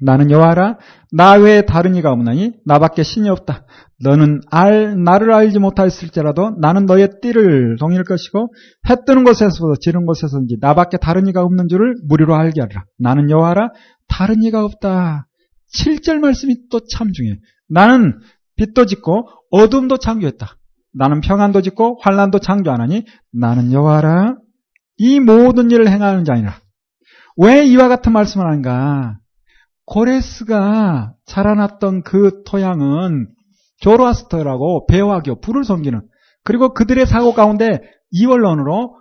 나는 0.00 0.30
여호와라 0.32 0.78
나 1.12 1.34
외에 1.34 1.62
다른 1.62 1.94
이가 1.94 2.10
없나니 2.10 2.54
나밖에 2.66 3.04
신이 3.04 3.28
없다. 3.28 3.66
너는 4.02 4.40
알 4.50 5.00
나를 5.00 5.32
알지 5.32 5.60
못하였을지라도 5.60 6.56
나는 6.60 6.86
너의 6.86 7.20
띠를 7.20 7.76
동일 7.78 8.02
것이고 8.02 8.52
해 8.90 8.96
뜨는 9.06 9.22
곳에서부터 9.22 9.74
지는 9.80 10.04
곳에서든지 10.06 10.56
나밖에 10.60 10.96
다른 10.96 11.28
이가 11.28 11.42
없는 11.42 11.68
줄을 11.68 11.94
무리로 12.08 12.34
알게 12.34 12.60
하리라. 12.60 12.84
나는 12.98 13.30
여호와라 13.30 13.70
다른 14.08 14.42
이가 14.42 14.64
없다. 14.64 15.28
7절 15.72 16.18
말씀이 16.18 16.68
또 16.70 16.80
참 16.90 17.12
중요해. 17.12 17.38
나는 17.68 18.18
빛도 18.56 18.86
짓고 18.86 19.28
어둠도 19.50 19.98
창조했다. 19.98 20.56
나는 20.94 21.20
평안도 21.20 21.62
짓고 21.62 21.98
환란도 22.02 22.40
창조하나니 22.40 23.04
나는 23.32 23.72
여호와라 23.72 24.36
이 25.02 25.18
모든 25.18 25.72
일을 25.72 25.88
행하는 25.88 26.24
자니라. 26.24 26.54
왜 27.36 27.64
이와 27.64 27.88
같은 27.88 28.12
말씀을 28.12 28.46
하는가? 28.46 29.16
고레스가 29.84 31.14
자라났던 31.26 32.04
그 32.04 32.44
토양은 32.46 33.26
조로아스터라고 33.80 34.86
배화교, 34.86 35.40
불을 35.40 35.64
섬기는 35.64 36.02
그리고 36.44 36.72
그들의 36.72 37.04
사고 37.06 37.34
가운데 37.34 37.80
이원론으로 38.12 38.94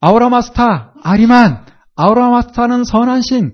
아우라마스타, 0.00 0.94
아리만, 1.02 1.66
아우라마스타는 1.96 2.84
선한 2.84 3.20
신, 3.20 3.52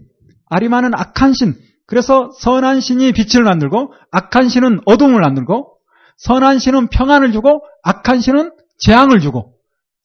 아리만은 0.48 0.92
악한 0.94 1.33
신. 1.33 1.55
그래서 1.88 2.31
선한 2.38 2.79
신이 2.79 3.11
빛을 3.11 3.42
만들고 3.42 3.92
악한 4.12 4.48
신은 4.48 4.83
어둠을 4.87 5.20
만들고 5.20 5.79
선한 6.18 6.61
신은 6.61 6.90
평안을 6.90 7.33
주고 7.33 7.64
악한 7.83 8.20
신은 8.20 8.52
재앙을 8.79 9.18
주고 9.18 9.56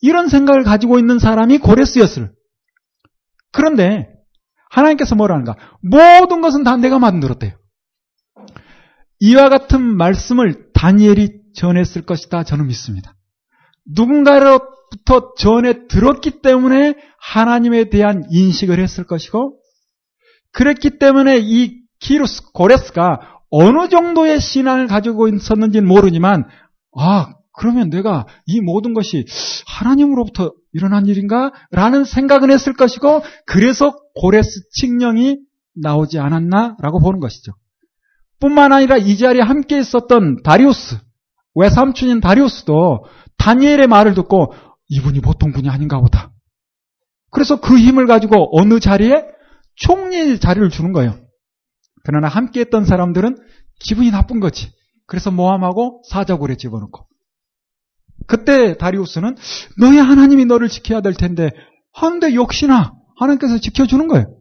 이런 0.01 0.27
생각을 0.27 0.63
가지고 0.63 0.99
있는 0.99 1.19
사람이 1.19 1.59
고레스였을. 1.59 2.31
그런데 3.51 4.07
하나님께서 4.69 5.15
뭐라는가? 5.15 5.55
모든 5.81 6.41
것은 6.41 6.63
다 6.63 6.77
내가 6.77 6.99
만들었대요. 6.99 7.53
이와 9.19 9.49
같은 9.49 9.81
말씀을 9.81 10.71
다니엘이 10.73 11.41
전했을 11.55 12.01
것이다. 12.03 12.43
저는 12.43 12.67
믿습니다. 12.67 13.13
누군가로부터 13.85 15.33
전해 15.37 15.87
들었기 15.87 16.41
때문에 16.41 16.95
하나님에 17.19 17.89
대한 17.89 18.23
인식을 18.29 18.79
했을 18.79 19.03
것이고, 19.03 19.59
그랬기 20.53 20.97
때문에 20.97 21.39
이 21.39 21.81
키루스, 21.99 22.51
고레스가 22.53 23.41
어느 23.51 23.89
정도의 23.89 24.39
신앙을 24.39 24.87
가지고 24.87 25.27
있었는지는 25.27 25.87
모르지만, 25.87 26.45
아, 26.97 27.33
그러면 27.53 27.89
내가 27.89 28.25
이 28.45 28.61
모든 28.61 28.93
것이 28.93 29.25
하나님으로부터 29.67 30.53
일어난 30.73 31.05
일인가? 31.05 31.51
라는 31.71 32.03
생각은 32.03 32.51
했을 32.51 32.73
것이고, 32.73 33.21
그래서 33.45 33.95
고레스 34.15 34.69
칙령이 34.73 35.39
나오지 35.75 36.19
않았나? 36.19 36.77
라고 36.79 36.99
보는 36.99 37.19
것이죠. 37.19 37.53
뿐만 38.39 38.73
아니라 38.73 38.97
이 38.97 39.17
자리에 39.17 39.41
함께 39.41 39.79
있었던 39.79 40.43
다리우스, 40.43 40.97
외삼촌인 41.55 42.21
다리우스도 42.21 43.05
다니엘의 43.37 43.87
말을 43.87 44.13
듣고 44.13 44.53
이분이 44.87 45.21
보통 45.21 45.51
분이 45.51 45.69
아닌가 45.69 45.99
보다. 45.99 46.31
그래서 47.31 47.59
그 47.59 47.77
힘을 47.77 48.07
가지고 48.07 48.49
어느 48.59 48.79
자리에 48.79 49.23
총리 49.75 50.39
자리를 50.39 50.69
주는 50.69 50.91
거예요. 50.91 51.17
그러나 52.03 52.27
함께 52.27 52.61
했던 52.61 52.85
사람들은 52.85 53.37
기분이 53.79 54.11
나쁜 54.11 54.39
거지. 54.39 54.71
그래서 55.07 55.31
모함하고 55.31 56.03
사자굴에 56.09 56.55
집어넣고. 56.55 57.05
그때 58.31 58.77
다리우스는 58.77 59.35
너희 59.77 59.97
하나님이 59.97 60.45
너를 60.45 60.69
지켜야 60.69 61.01
될 61.01 61.13
텐데 61.13 61.51
한데 61.91 62.33
역시나 62.33 62.93
하나님께서 63.19 63.57
지켜주는 63.59 64.07
거예요. 64.07 64.33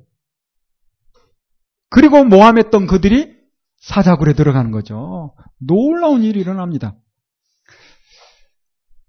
그리고 1.90 2.22
모함했던 2.22 2.86
그들이 2.86 3.34
사자굴에 3.80 4.34
들어가는 4.34 4.70
거죠. 4.70 5.34
놀라운 5.58 6.22
일이 6.22 6.38
일어납니다. 6.38 6.94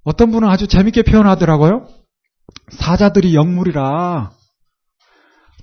어떤 0.04 0.32
분은 0.32 0.50
아주 0.50 0.65
재밌게 0.65 1.04
표현하더라고요. 1.04 1.88
사자들이 2.72 3.36
영물이라 3.36 4.32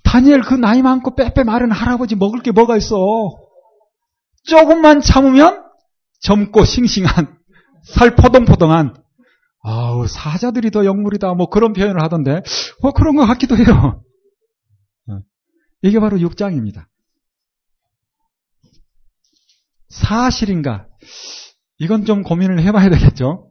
다니엘 0.04 0.42
그 0.42 0.54
나이 0.54 0.80
많고 0.80 1.16
빼빼 1.16 1.42
마른 1.42 1.72
할아버지 1.72 2.14
먹을 2.14 2.40
게 2.40 2.52
뭐가 2.52 2.76
있어. 2.76 2.96
조금만 4.44 5.00
참으면 5.00 5.64
젊고 6.20 6.64
싱싱한 6.64 7.36
살 7.82 8.14
포동포동한 8.14 8.94
아우 9.68 10.06
사자들이 10.06 10.70
더 10.70 10.86
영물이다 10.86 11.34
뭐 11.34 11.50
그런 11.50 11.74
표현을 11.74 12.02
하던데 12.02 12.40
뭐 12.80 12.92
그런 12.92 13.16
것 13.16 13.26
같기도 13.26 13.56
해요. 13.56 14.02
어. 15.08 15.20
이게 15.82 16.00
바로 16.00 16.16
6장입니다. 16.16 16.86
사실인가? 19.90 20.86
이건 21.78 22.06
좀 22.06 22.22
고민을 22.22 22.62
해봐야 22.62 22.88
되겠죠. 22.88 23.50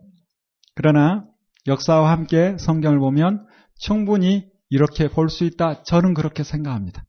그러나 0.75 1.25
역사와 1.67 2.11
함께 2.11 2.57
성경을 2.57 2.99
보면 2.99 3.45
충분히 3.79 4.45
이렇게 4.69 5.09
볼 5.09 5.29
수 5.29 5.43
있다. 5.43 5.83
저는 5.83 6.13
그렇게 6.13 6.43
생각합니다. 6.43 7.03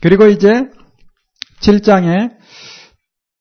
그리고 0.00 0.26
이제 0.26 0.70
7장에 1.60 2.34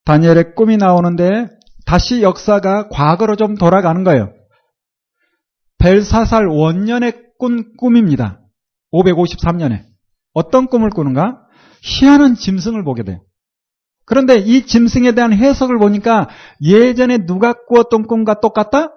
다니엘의 0.06 0.56
꿈이 0.56 0.78
나오는데 0.78 1.48
다시 1.92 2.22
역사가 2.22 2.88
과거로 2.88 3.36
좀 3.36 3.58
돌아가는 3.58 4.06
거예요. 4.06 4.32
벨사살 5.78 6.48
원년의 6.48 7.34
꾼 7.38 7.76
꿈입니다. 7.76 8.40
553년에. 8.94 9.84
어떤 10.34 10.68
꿈을 10.68 10.90
꾸는가? 10.90 11.46
희한한 11.82 12.36
짐승을 12.36 12.86
보게 12.86 13.04
돼요. 13.04 13.22
그런데 14.06 14.38
이 14.38 14.66
짐승에 14.66 15.12
대한 15.12 15.34
해석을 15.34 15.80
보니까 15.80 16.30
예전에 16.64 17.26
누가 17.26 17.52
꾸었던 17.52 18.08
꿈과 18.08 18.40
똑같다? 18.40 18.94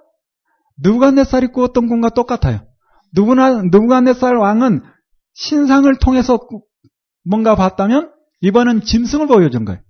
누가네살이 0.80 1.48
꾸었던 1.48 1.88
꿈과 1.88 2.11
똑같아요. 2.11 2.64
누구나 3.12 3.61
누가네살 3.72 4.37
왕은 4.37 4.83
신상을 5.33 5.92
통해서 5.98 6.38
뭔가 7.24 7.57
봤다면 7.57 8.12
이번은 8.40 8.83
짐승을 8.83 9.26
보여준 9.26 9.64
거예요. 9.64 9.80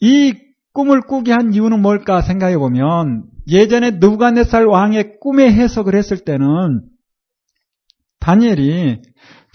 이 0.00 0.45
꿈을 0.76 1.00
꾸게 1.00 1.32
한 1.32 1.54
이유는 1.54 1.80
뭘까 1.80 2.20
생각해 2.20 2.58
보면 2.58 3.24
예전에 3.48 3.92
누가네살 3.92 4.66
왕의 4.66 5.20
꿈의 5.20 5.50
해석을 5.50 5.94
했을 5.94 6.18
때는 6.18 6.82
다니엘이 8.20 9.00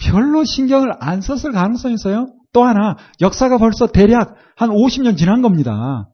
별로 0.00 0.42
신경을 0.42 0.94
안 0.98 1.20
썼을 1.20 1.52
가능성이 1.52 1.94
있어요. 1.94 2.26
또 2.52 2.64
하나 2.64 2.96
역사가 3.20 3.58
벌써 3.58 3.86
대략 3.86 4.34
한 4.56 4.70
50년 4.70 5.16
지난 5.16 5.42
겁니다. 5.42 6.08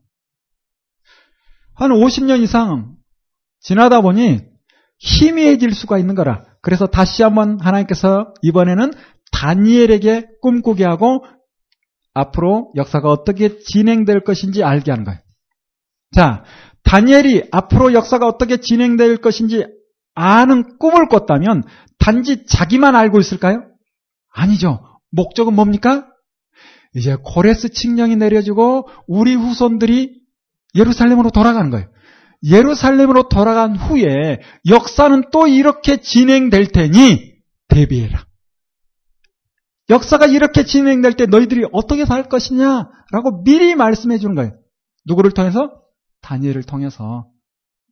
한 1.74 1.90
50년 1.90 2.42
이상 2.42 2.96
지나다 3.60 4.02
보니 4.02 4.42
희미해질 4.98 5.72
수가 5.72 5.96
있는 5.96 6.16
거라. 6.16 6.44
그래서 6.60 6.86
다시 6.86 7.22
한번 7.22 7.58
하나님께서 7.62 8.34
이번에는 8.42 8.90
다니엘에게 9.32 10.26
꿈꾸게 10.42 10.84
하고 10.84 11.24
앞으로 12.18 12.72
역사가 12.76 13.08
어떻게 13.10 13.58
진행될 13.58 14.24
것인지 14.24 14.62
알게 14.62 14.90
하는 14.90 15.04
거예요. 15.04 15.20
자, 16.14 16.44
다니엘이 16.84 17.48
앞으로 17.50 17.92
역사가 17.92 18.26
어떻게 18.26 18.58
진행될 18.58 19.18
것인지 19.18 19.66
아는 20.14 20.78
꿈을 20.78 21.08
꿨다면 21.08 21.62
단지 21.98 22.46
자기만 22.46 22.96
알고 22.96 23.20
있을까요? 23.20 23.62
아니죠. 24.32 24.80
목적은 25.10 25.54
뭡니까? 25.54 26.06
이제 26.94 27.16
고레스 27.22 27.70
칙령이 27.70 28.16
내려지고 28.16 28.88
우리 29.06 29.34
후손들이 29.34 30.18
예루살렘으로 30.74 31.30
돌아가는 31.30 31.70
거예요. 31.70 31.88
예루살렘으로 32.42 33.28
돌아간 33.28 33.76
후에 33.76 34.40
역사는 34.68 35.24
또 35.32 35.46
이렇게 35.46 35.98
진행될 35.98 36.68
테니 36.68 37.34
대비해라. 37.68 38.27
역사가 39.90 40.26
이렇게 40.26 40.64
진행될 40.64 41.14
때 41.14 41.26
너희들이 41.26 41.66
어떻게 41.72 42.04
살 42.04 42.28
것이냐라고 42.28 43.42
미리 43.44 43.74
말씀해 43.74 44.18
주는 44.18 44.34
거예요. 44.34 44.52
누구를 45.06 45.32
통해서? 45.32 45.70
다니엘을 46.20 46.64
통해서. 46.64 47.28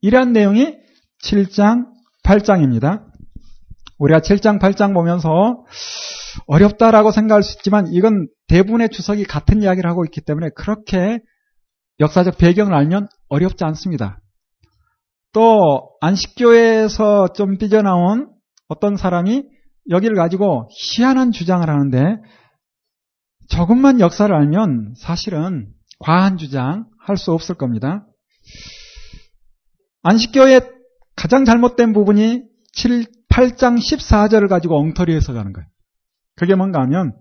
이러한 0.02 0.32
내용이 0.32 0.76
7장, 1.24 1.86
8장입니다. 2.24 3.04
우리가 3.98 4.20
7장, 4.20 4.60
8장 4.60 4.92
보면서 4.92 5.64
어렵다라고 6.46 7.12
생각할 7.12 7.42
수 7.42 7.56
있지만 7.58 7.86
이건 7.92 8.28
대부분의 8.48 8.90
주석이 8.90 9.24
같은 9.24 9.62
이야기를 9.62 9.88
하고 9.88 10.04
있기 10.04 10.20
때문에 10.20 10.50
그렇게 10.54 11.18
역사적 11.98 12.36
배경을 12.36 12.74
알면 12.74 13.08
어렵지 13.28 13.64
않습니다. 13.64 14.20
또 15.32 15.90
안식교에서 16.02 17.28
좀 17.28 17.56
삐져나온 17.56 18.30
어떤 18.68 18.96
사람이 18.96 19.44
여기를 19.90 20.16
가지고 20.16 20.68
희한한 20.70 21.32
주장을 21.32 21.68
하는데 21.68 22.16
조금만 23.48 24.00
역사를 24.00 24.34
알면 24.34 24.94
사실은 24.96 25.68
과한 25.98 26.36
주장 26.36 26.86
할 27.06 27.16
수 27.16 27.32
없을 27.32 27.54
겁니다. 27.54 28.06
안식교의 30.02 30.60
가장 31.14 31.44
잘못된 31.44 31.92
부분이 31.92 32.42
7, 32.72 33.04
8장 33.30 33.78
14절을 33.78 34.48
가지고 34.48 34.78
엉터리 34.78 35.14
해석하는 35.14 35.52
거예요. 35.52 35.66
그게 36.34 36.54
뭔가 36.54 36.80
하면 36.82 37.14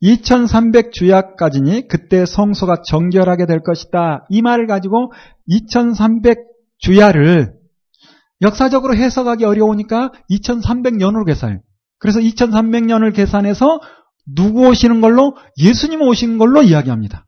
2300 0.00 0.92
주야까지니 0.92 1.88
그때 1.88 2.24
성소가 2.24 2.82
정결하게 2.88 3.46
될 3.46 3.60
것이다. 3.62 4.26
이 4.30 4.42
말을 4.42 4.66
가지고 4.66 5.12
2300 5.46 6.38
주야를 6.78 7.59
역사적으로 8.42 8.94
해석하기 8.96 9.44
어려우니까 9.44 10.12
2300년으로 10.30 11.26
계산해요. 11.26 11.60
그래서 11.98 12.20
2300년을 12.20 13.14
계산해서 13.14 13.80
누구 14.34 14.68
오시는 14.68 15.00
걸로? 15.00 15.36
예수님 15.58 16.00
오신 16.02 16.38
걸로 16.38 16.62
이야기합니다. 16.62 17.26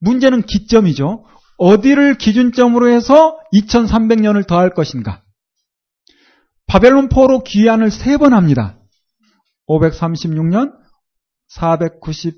문제는 0.00 0.42
기점이죠. 0.42 1.24
어디를 1.58 2.18
기준점으로 2.18 2.88
해서 2.88 3.38
2300년을 3.54 4.46
더할 4.46 4.70
것인가? 4.74 5.22
바벨론 6.66 7.08
포로 7.08 7.42
귀환을 7.42 7.90
세 7.90 8.16
번 8.18 8.32
합니다. 8.32 8.78
536년, 9.68 10.72
490, 11.48 12.34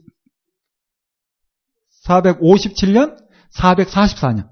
457년, 2.06 3.16
444년. 3.54 4.49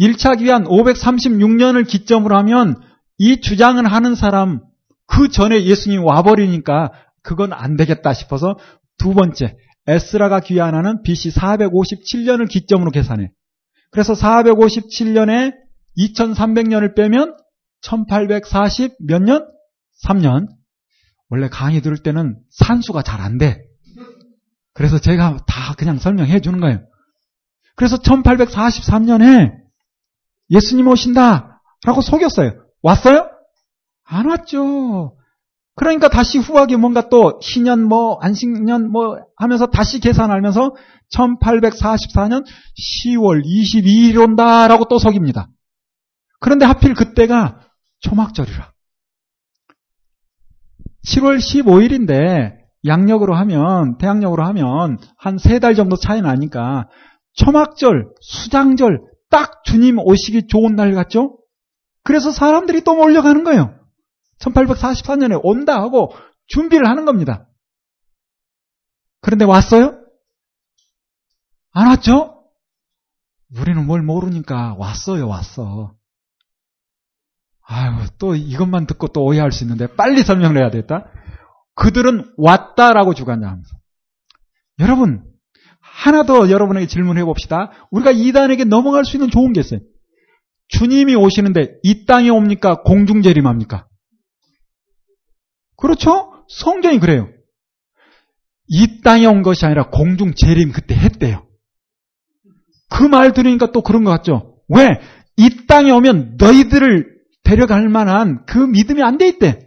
1차 0.00 0.38
기한 0.38 0.64
536년을 0.64 1.86
기점으로 1.86 2.36
하면 2.38 2.76
이 3.18 3.40
주장을 3.40 3.84
하는 3.84 4.14
사람 4.14 4.60
그 5.06 5.28
전에 5.28 5.64
예수님이 5.64 6.02
와버리니까 6.04 6.92
그건 7.22 7.52
안 7.52 7.76
되겠다 7.76 8.12
싶어서 8.12 8.58
두 8.98 9.14
번째 9.14 9.56
에스라가 9.86 10.40
귀환하는 10.40 11.02
BC 11.02 11.30
457년을 11.30 12.48
기점으로 12.48 12.90
계산해. 12.90 13.30
그래서 13.90 14.14
457년에 14.14 15.54
2300년을 15.98 16.94
빼면 16.94 17.36
1840 17.82 18.96
몇 19.06 19.22
년? 19.22 19.46
3년. 20.04 20.48
원래 21.28 21.48
강의 21.48 21.80
들을 21.80 21.96
때는 21.98 22.36
산수가 22.50 23.02
잘 23.02 23.20
안 23.20 23.38
돼. 23.38 23.62
그래서 24.74 24.98
제가 24.98 25.38
다 25.46 25.74
그냥 25.78 25.98
설명해 25.98 26.40
주는 26.40 26.60
거예요. 26.60 26.80
그래서 27.76 27.96
1843년에 27.96 29.65
예수님 30.50 30.88
오신다. 30.88 31.60
라고 31.84 32.00
속였어요. 32.00 32.52
왔어요? 32.82 33.28
안 34.04 34.26
왔죠. 34.28 35.16
그러니까 35.74 36.08
다시 36.08 36.38
후하게 36.38 36.76
뭔가 36.76 37.08
또 37.08 37.38
희년 37.42 37.82
뭐 37.84 38.18
안식년 38.20 38.90
뭐 38.90 39.18
하면서 39.36 39.66
다시 39.66 40.00
계산하면서 40.00 40.74
1844년 41.12 42.44
10월 42.46 43.44
22일 43.44 44.16
온다라고 44.18 44.86
또 44.86 44.98
속입니다. 44.98 45.48
그런데 46.40 46.64
하필 46.64 46.94
그때가 46.94 47.60
초막절이라. 48.00 48.72
7월 51.06 51.38
15일인데 51.38 52.56
양력으로 52.86 53.34
하면 53.34 53.98
태양력으로 53.98 54.44
하면 54.46 54.98
한 55.18 55.36
세 55.38 55.58
달 55.58 55.74
정도 55.74 55.96
차이 55.96 56.20
나니까 56.22 56.88
초막절, 57.34 58.08
수장절 58.22 59.00
딱 59.30 59.64
주님 59.64 59.98
오시기 59.98 60.46
좋은 60.48 60.76
날 60.76 60.94
같죠? 60.94 61.38
그래서 62.02 62.30
사람들이 62.30 62.82
또 62.82 62.94
몰려가는 62.94 63.44
거예요. 63.44 63.78
1844년에 64.38 65.40
온다 65.42 65.80
하고 65.80 66.14
준비를 66.46 66.88
하는 66.88 67.04
겁니다. 67.04 67.48
그런데 69.20 69.44
왔어요? 69.44 70.00
안 71.72 71.88
왔죠? 71.88 72.44
우리는 73.58 73.86
뭘 73.86 74.02
모르니까 74.02 74.74
왔어요, 74.78 75.28
왔어. 75.28 75.94
아유, 77.62 78.06
또 78.18 78.34
이것만 78.36 78.86
듣고 78.86 79.08
또 79.08 79.24
오해할 79.24 79.50
수 79.50 79.64
있는데 79.64 79.88
빨리 79.94 80.22
설명을 80.22 80.58
해야 80.58 80.70
되겠다. 80.70 81.10
그들은 81.74 82.32
왔다라고 82.36 83.14
주관자합니다. 83.14 83.68
여러분, 84.78 85.24
하나 85.96 86.24
더 86.24 86.50
여러분에게 86.50 86.86
질문해 86.86 87.24
봅시다. 87.24 87.70
우리가 87.90 88.10
이단에게 88.10 88.64
넘어갈 88.64 89.06
수 89.06 89.16
있는 89.16 89.30
좋은 89.30 89.54
게 89.54 89.60
있어요. 89.60 89.80
주님이 90.68 91.14
오시는데 91.14 91.78
이 91.82 92.04
땅에 92.04 92.28
옵니까? 92.28 92.82
공중재림합니까? 92.82 93.86
그렇죠? 95.78 96.32
성경이 96.48 96.98
그래요. 96.98 97.28
이 98.68 99.00
땅에 99.02 99.26
온 99.26 99.42
것이 99.42 99.64
아니라 99.64 99.88
공중재림 99.90 100.72
그때 100.72 100.94
했대요. 100.94 101.46
그 102.90 103.04
말 103.08 103.32
들으니까 103.32 103.72
또 103.72 103.80
그런 103.82 104.04
것 104.04 104.10
같죠? 104.10 104.58
왜? 104.68 105.00
이 105.38 105.66
땅에 105.66 105.90
오면 105.92 106.36
너희들을 106.38 107.16
데려갈 107.42 107.88
만한 107.88 108.44
그 108.46 108.58
믿음이 108.58 109.02
안 109.02 109.16
돼 109.18 109.28
있대. 109.28 109.60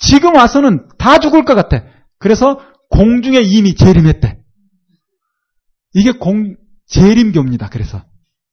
지금 0.00 0.34
와서는 0.36 0.88
다 0.98 1.18
죽을 1.18 1.44
것 1.44 1.54
같아. 1.54 1.84
그래서 2.18 2.60
공중에 2.90 3.40
이미 3.40 3.74
재림했대. 3.74 4.43
이게 5.94 6.12
공, 6.12 6.56
재림교입니다. 6.86 7.68
그래서. 7.70 8.02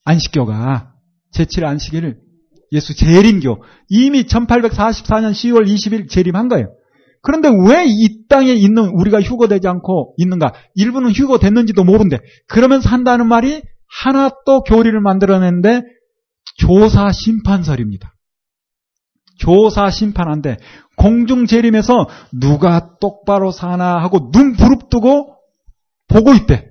안식교가. 0.05 0.93
제7 1.33 1.63
안식일을 1.63 2.19
예수 2.71 2.95
재림교. 2.95 3.63
이미 3.89 4.23
1844년 4.23 5.31
10월 5.31 5.65
20일 5.67 6.09
재림한 6.09 6.47
거예요. 6.47 6.73
그런데 7.21 7.49
왜 7.49 7.85
이 7.85 8.27
땅에 8.27 8.51
있는 8.53 8.89
우리가 8.95 9.21
휴거되지 9.21 9.67
않고 9.67 10.15
있는가? 10.17 10.53
일부는 10.75 11.11
휴거됐는지도 11.11 11.83
모른데 11.83 12.17
그러면서 12.47 12.89
한다는 12.89 13.27
말이 13.27 13.61
하나 13.87 14.31
또 14.45 14.63
교리를 14.63 14.99
만들어냈는데 14.99 15.83
조사 16.57 17.11
심판설입니다. 17.11 18.15
조사 19.37 19.89
심판한데 19.89 20.57
공중 20.97 21.45
재림에서 21.45 22.07
누가 22.31 22.95
똑바로 22.99 23.51
사나 23.51 24.01
하고 24.01 24.31
눈 24.31 24.53
부릅뜨고 24.53 25.35
보고 26.07 26.33
있대. 26.33 26.70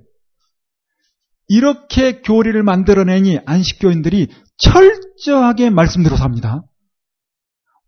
이렇게 1.51 2.21
교리를 2.23 2.63
만들어내니 2.63 3.41
안식교인들이 3.45 4.29
철저하게 4.59 5.71
말씀대로 5.71 6.17
삽니다. 6.17 6.63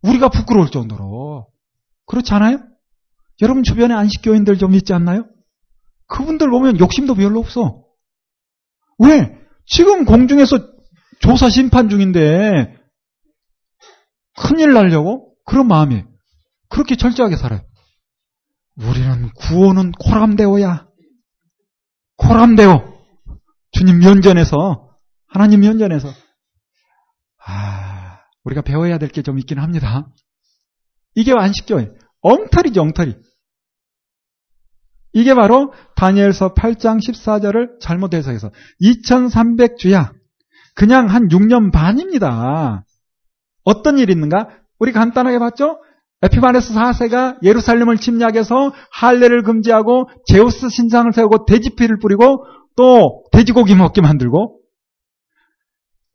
우리가 0.01 0.27
부끄러울 0.27 0.69
정도로. 0.69 1.47
그렇지 2.05 2.33
않아요? 2.33 2.59
여러분 3.41 3.63
주변에 3.63 3.93
안식교인들 3.93 4.57
좀 4.57 4.75
있지 4.75 4.91
않나요? 4.91 5.29
그분들 6.07 6.49
보면 6.49 6.77
욕심도 6.77 7.15
별로 7.15 7.39
없어. 7.39 7.85
왜? 8.99 9.39
지금 9.65 10.03
공중에서 10.03 10.59
조사 11.21 11.49
심판 11.49 11.87
중인데 11.87 12.77
큰일 14.41 14.73
날려고 14.73 15.35
그런 15.45 15.69
마음이 15.69 16.03
그렇게 16.67 16.97
철저하게 16.97 17.37
살아요. 17.37 17.61
우리는 18.75 19.29
구원은 19.35 19.93
코람데오야. 19.93 20.85
코람데오. 22.17 22.92
주님 23.73 23.99
면전에서 23.99 24.89
하나님 25.27 25.61
면전에서 25.61 26.09
아 27.45 28.19
우리가 28.43 28.61
배워야 28.61 28.97
될 28.97 29.09
게 29.09 29.21
좀 29.21 29.39
있긴 29.39 29.59
합니다. 29.59 30.07
이게 31.15 31.33
안식교예요. 31.33 31.93
엉터리죠 32.21 32.81
엉터리. 32.81 33.15
이게 35.13 35.33
바로 35.35 35.73
다니엘서 35.95 36.53
8장 36.55 36.97
14절을 36.99 37.79
잘못 37.79 38.13
해석해서 38.13 38.51
2300주야. 38.81 40.11
그냥 40.75 41.07
한 41.07 41.27
6년 41.27 41.71
반입니다. 41.71 42.83
어떤 43.63 43.99
일이 43.99 44.11
있는가? 44.13 44.49
우리 44.79 44.91
간단하게 44.91 45.37
봤죠? 45.39 45.77
에피바네스 46.23 46.73
4세가 46.73 47.43
예루살렘을 47.43 47.97
침략해서 47.97 48.73
할례를 48.91 49.43
금지하고 49.43 50.09
제우스 50.25 50.69
신상을 50.69 51.11
세우고 51.13 51.45
돼지피를 51.45 51.99
뿌리고 51.99 52.45
또 52.75 53.23
돼지고기 53.31 53.75
먹게 53.75 54.01
만들고 54.01 54.59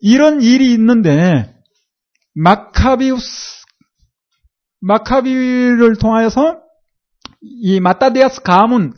이런 0.01 0.43
일이 0.43 0.73
있는데 0.75 1.55
마카비우스 2.35 3.65
마카비를 4.81 5.97
통하여서 5.97 6.61
이 7.41 7.81
마타데아스 7.81 8.43
가문 8.43 8.93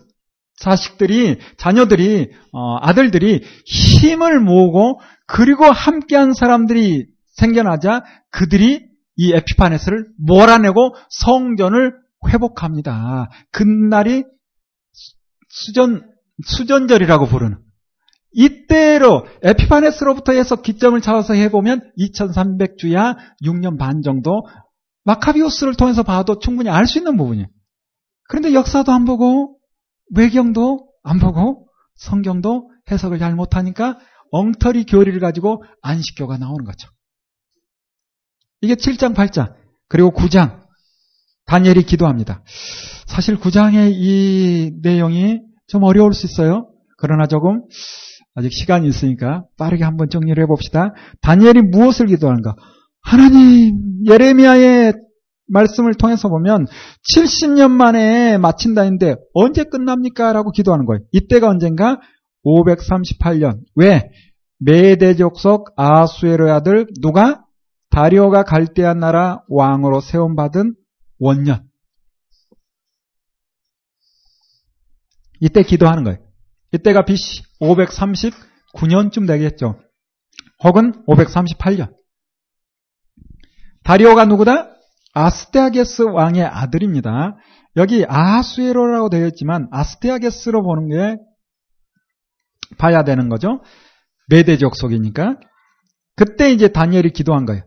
자식들이 0.59 1.39
자녀들이 1.57 2.31
어, 2.53 2.77
아들들이 2.81 3.43
힘을 3.65 4.41
모으고 4.41 5.01
그리고 5.27 5.65
함께한 5.65 6.35
사람들이 6.35 7.07
생겨나자 7.35 8.05
그들이 8.31 8.87
이 9.17 9.33
에피파네스를 9.33 10.09
몰아내고 10.19 10.95
성전을 11.09 11.95
회복합니다. 12.29 13.31
그날이 13.51 14.25
수전 15.49 16.10
수전절이라고 16.45 17.27
부르는 17.27 17.59
이때로 18.33 19.27
에피파네스로부터 19.43 20.33
해서 20.33 20.57
기점을 20.57 21.01
잡아서 21.01 21.35
해보면 21.35 21.93
2300주야 21.99 23.17
6년 23.45 23.79
반 23.79 24.03
정도 24.03 24.47
마카비우스를 25.05 25.75
통해서 25.75 26.03
봐도 26.03 26.39
충분히 26.39 26.71
알 26.71 26.87
수 26.87 26.99
있는 26.99 27.17
부분이에요. 27.17 27.47
그런데 28.29 28.55
역사도 28.55 28.93
안 28.93 29.05
보고 29.05 29.59
외경도 30.15 30.89
안 31.03 31.19
보고 31.19 31.67
성경도 31.97 32.71
해석을 32.91 33.19
잘 33.19 33.35
못하니까 33.35 33.99
엉터리 34.31 34.85
교리를 34.85 35.19
가지고 35.19 35.65
안식교가 35.83 36.39
나오는 36.39 36.65
거죠. 36.65 36.89
이게 38.61 38.75
7장, 38.75 39.15
8장, 39.15 39.55
그리고 39.89 40.13
9장, 40.13 40.61
다니엘이 41.47 41.83
기도합니다. 41.85 42.45
사실 43.07 43.39
9장의 43.39 43.93
이 43.95 44.73
내용이 44.83 45.41
좀 45.71 45.85
어려울 45.85 46.13
수 46.13 46.27
있어요. 46.27 46.69
그러나 46.99 47.27
조금 47.27 47.63
아직 48.35 48.53
시간이 48.53 48.89
있으니까 48.89 49.45
빠르게 49.57 49.85
한번 49.85 50.09
정리를 50.11 50.41
해봅시다. 50.43 50.93
다니엘이 51.23 51.63
무엇을 51.63 52.07
기도하는가? 52.07 52.55
하나님, 53.03 53.77
예레미야의 54.07 54.95
말씀을 55.49 55.95
통해서 55.95 56.29
보면 56.29 56.67
70년 57.17 57.71
만에 57.71 58.39
마친다는데 58.39 59.17
언제 59.35 59.65
끝납니까? 59.65 60.33
라고 60.33 60.51
기도하는 60.53 60.87
거예요. 60.87 61.01
이때가 61.13 61.49
언젠가? 61.49 61.99
538년. 62.45 63.61
왜? 63.75 64.11
메대족 64.59 65.39
속 65.39 65.71
아수에르 65.77 66.51
아들 66.51 66.87
누가? 67.01 67.43
다리오가 67.91 68.45
갈대한 68.45 68.99
나라 68.99 69.43
왕으로 69.49 70.01
세움받은 70.01 70.75
원년. 71.19 71.70
이때 75.41 75.63
기도하는 75.63 76.05
거예요. 76.05 76.19
이때가 76.73 77.05
BC 77.05 77.43
539년쯤 77.61 79.27
되겠죠. 79.27 79.81
혹은 80.63 81.05
538년. 81.07 81.93
다리오가 83.83 84.27
누구다? 84.27 84.77
아스테아게스 85.15 86.03
왕의 86.03 86.45
아들입니다. 86.45 87.37
여기 87.77 88.05
아하수에로라고 88.07 89.09
되어 89.09 89.27
있지만 89.29 89.69
아스테아게스로 89.73 90.63
보는 90.63 90.89
게 90.89 91.17
봐야 92.79 93.03
되는 93.03 93.29
거죠. 93.29 93.63
메대족 94.29 94.77
속이니까. 94.77 95.41
그때 96.15 96.53
이제 96.53 96.69
다니엘이 96.69 97.11
기도한 97.11 97.47
거예요. 97.47 97.63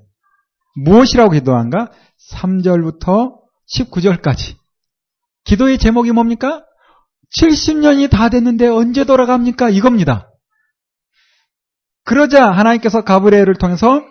무엇이라고 0.86 1.32
기도한가? 1.32 1.92
3절부터 2.32 3.36
19절까지. 3.76 4.56
기도의 5.44 5.78
제목이 5.78 6.12
뭡니까? 6.12 6.64
70년이 7.40 8.10
다 8.10 8.30
됐는데 8.30 8.68
언제 8.68 9.06
돌아갑니까? 9.06 9.70
이겁니다. 9.70 10.30
그러자 12.06 12.52
하나님께서 12.52 13.04
가브리엘을 13.04 13.56
통해서 13.56 14.04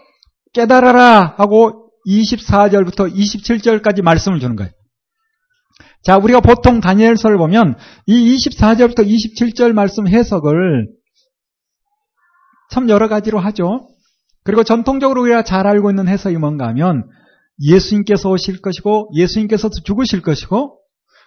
깨달아라 0.52 1.34
하고 1.36 1.90
24절부터 2.06 3.14
27절까지 3.14 4.02
말씀을 4.02 4.40
주는 4.40 4.56
거예요. 4.56 4.72
자, 6.02 6.16
우리가 6.16 6.40
보통 6.40 6.80
다니엘서를 6.80 7.38
보면 7.38 7.76
이 8.06 8.36
24절부터 8.36 9.06
27절 9.06 9.72
말씀 9.72 10.08
해석을 10.08 10.88
참 12.70 12.88
여러 12.88 13.08
가지로 13.08 13.38
하죠. 13.38 13.88
그리고 14.42 14.64
전통적으로 14.64 15.22
우리가 15.22 15.44
잘 15.44 15.66
알고 15.66 15.90
있는 15.90 16.08
해석이 16.08 16.36
뭔가 16.38 16.66
하면 16.68 17.08
예수님께서 17.60 18.30
오실 18.30 18.60
것이고 18.60 19.10
예수님께서 19.14 19.68
죽으실 19.68 20.22
것이고 20.22 20.81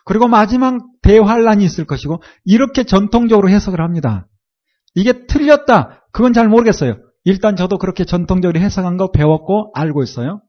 그리고 0.05 0.27
마지막 0.27 0.79
대환란이 1.01 1.65
있을 1.65 1.85
것이고 1.85 2.21
이렇게 2.45 2.83
전통적으로 2.83 3.49
해석을 3.49 3.81
합니다. 3.81 4.27
이게 4.93 5.25
틀렸다. 5.25 6.07
그건 6.13 6.31
잘 6.31 6.47
모르겠어요. 6.47 6.97
일단 7.25 7.55
저도 7.55 7.77
그렇게 7.79 8.05
전통적으로 8.05 8.59
해석한 8.59 8.97
거 8.97 9.11
배웠고 9.11 9.71
알고 9.73 10.03
있어요. 10.03 10.41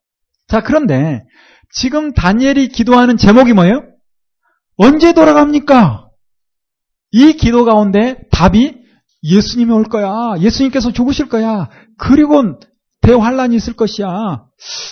자, 0.46 0.62
그런데 0.62 1.24
지금 1.72 2.12
다니엘이 2.12 2.68
기도하는 2.68 3.16
제목이 3.16 3.54
뭐예요? 3.54 3.82
언제 4.76 5.12
돌아갑니까? 5.14 6.10
이 7.12 7.32
기도 7.32 7.64
가운데 7.64 8.18
답이 8.30 8.76
예수님이 9.24 9.72
올 9.72 9.84
거야. 9.84 10.38
예수님께서 10.38 10.92
죽으실 10.92 11.28
거야. 11.28 11.68
그리고 11.98 12.58
대환란이 13.00 13.56
있을 13.56 13.72
것이야. 13.72 14.44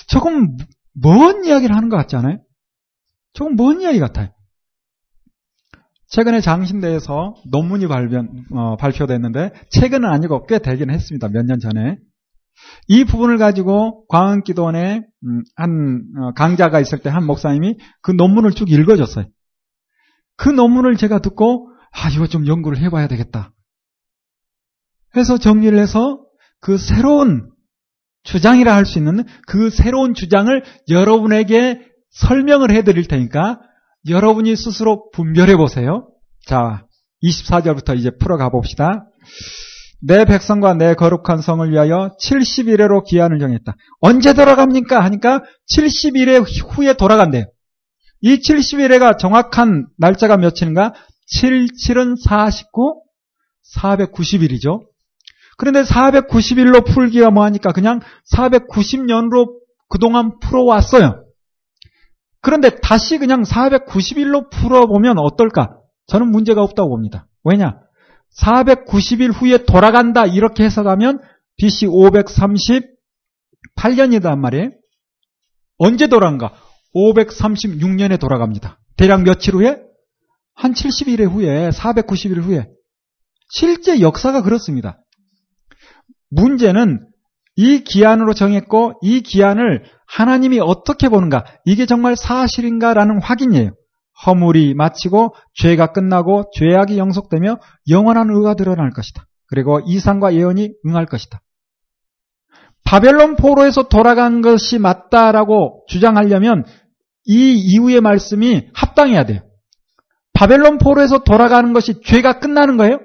조금 0.08 0.56
먼 0.94 1.44
이야기를 1.44 1.76
하는 1.76 1.90
것 1.90 1.96
같지 1.96 2.16
않아요? 2.16 2.38
조금 3.34 3.56
먼 3.56 3.82
이야기 3.82 4.00
같아요. 4.00 4.33
최근에 6.14 6.40
장신대에서 6.40 7.34
논문이 7.50 7.88
발변, 7.88 8.44
어, 8.52 8.76
발표됐는데 8.76 9.50
최근은 9.70 10.08
아니고 10.08 10.46
꽤 10.46 10.60
되긴 10.60 10.90
했습니다. 10.90 11.26
몇 11.28 11.44
년 11.44 11.58
전에. 11.58 11.96
이 12.86 13.04
부분을 13.04 13.36
가지고 13.36 14.06
광흥기도원에 14.06 15.02
음, 15.24 15.42
한 15.56 16.04
어, 16.16 16.32
강자가 16.36 16.78
있을 16.78 17.00
때 17.00 17.08
한 17.08 17.26
목사님이 17.26 17.78
그 18.00 18.12
논문을 18.12 18.52
쭉 18.52 18.70
읽어줬어요. 18.70 19.24
그 20.36 20.48
논문을 20.48 20.96
제가 20.96 21.18
듣고 21.18 21.68
아 21.90 22.08
이거 22.10 22.28
좀 22.28 22.46
연구를 22.46 22.78
해봐야 22.78 23.08
되겠다. 23.08 23.52
해서 25.16 25.36
정리를 25.36 25.76
해서 25.76 26.20
그 26.60 26.78
새로운 26.78 27.50
주장이라 28.22 28.72
할 28.72 28.84
수 28.86 28.98
있는 28.98 29.24
그 29.48 29.68
새로운 29.70 30.14
주장을 30.14 30.62
여러분에게 30.88 31.80
설명을 32.10 32.70
해드릴 32.70 33.08
테니까 33.08 33.60
여러분이 34.08 34.54
스스로 34.56 35.10
분별해 35.12 35.56
보세요. 35.56 36.08
자, 36.46 36.86
24절부터 37.22 37.96
이제 37.96 38.10
풀어가 38.18 38.50
봅시다. 38.50 39.06
내 40.02 40.26
백성과 40.26 40.74
내 40.74 40.94
거룩한 40.94 41.40
성을 41.40 41.70
위하여 41.70 42.14
70일에로 42.20 43.04
기한을 43.04 43.38
정했다. 43.38 43.74
언제 44.00 44.34
돌아갑니까? 44.34 45.02
하니까 45.02 45.42
70일에 45.74 46.44
후에 46.68 46.92
돌아간대요. 46.92 47.46
이 48.20 48.36
70일에가 48.36 49.18
정확한 49.18 49.86
날짜가 49.96 50.36
며칠인가? 50.36 50.92
7, 51.26 51.66
7은 51.68 52.16
49, 52.22 53.02
490일이죠. 53.76 54.82
그런데 55.56 55.82
490일로 55.82 56.84
풀기가 56.84 57.30
뭐하니까 57.30 57.72
그냥 57.72 58.00
490년으로 58.34 59.54
그동안 59.88 60.38
풀어왔어요. 60.40 61.23
그런데 62.44 62.70
다시 62.82 63.18
그냥 63.18 63.42
490일로 63.42 64.50
풀어보면 64.50 65.18
어떨까? 65.18 65.78
저는 66.06 66.30
문제가 66.30 66.62
없다고 66.62 66.90
봅니다. 66.90 67.26
왜냐? 67.42 67.80
490일 68.38 69.32
후에 69.32 69.64
돌아간다 69.64 70.26
이렇게 70.26 70.64
해석하면 70.64 71.20
BC 71.56 71.86
538년이란 71.86 74.38
말이에요. 74.38 74.72
언제 75.78 76.06
돌아간가? 76.06 76.52
536년에 76.94 78.20
돌아갑니다. 78.20 78.78
대략 78.98 79.22
며칠 79.22 79.54
후에? 79.54 79.80
한 80.54 80.74
70일 80.74 81.30
후에, 81.30 81.70
490일 81.70 82.42
후에. 82.42 82.68
실제 83.48 84.00
역사가 84.00 84.42
그렇습니다. 84.42 85.00
문제는 86.28 87.08
이 87.56 87.84
기한으로 87.84 88.34
정했고 88.34 88.98
이 89.02 89.20
기한을 89.20 89.84
하나님이 90.06 90.60
어떻게 90.60 91.08
보는가? 91.08 91.44
이게 91.64 91.86
정말 91.86 92.16
사실인가라는 92.16 93.22
확인이에요. 93.22 93.70
허물이 94.26 94.74
마치고 94.74 95.34
죄가 95.54 95.92
끝나고 95.92 96.50
죄악이 96.54 96.98
영속되며 96.98 97.58
영원한 97.88 98.30
의가 98.30 98.54
드러날 98.54 98.90
것이다. 98.90 99.26
그리고 99.46 99.80
이상과 99.84 100.34
예언이 100.34 100.70
응할 100.86 101.06
것이다. 101.06 101.40
바벨론 102.84 103.36
포로에서 103.36 103.84
돌아간 103.84 104.40
것이 104.40 104.78
맞다라고 104.78 105.84
주장하려면 105.88 106.64
이 107.24 107.54
이후의 107.54 108.00
말씀이 108.00 108.68
합당해야 108.74 109.24
돼요. 109.24 109.40
바벨론 110.32 110.78
포로에서 110.78 111.20
돌아가는 111.20 111.72
것이 111.72 112.02
죄가 112.04 112.40
끝나는 112.40 112.76
거예요? 112.76 112.98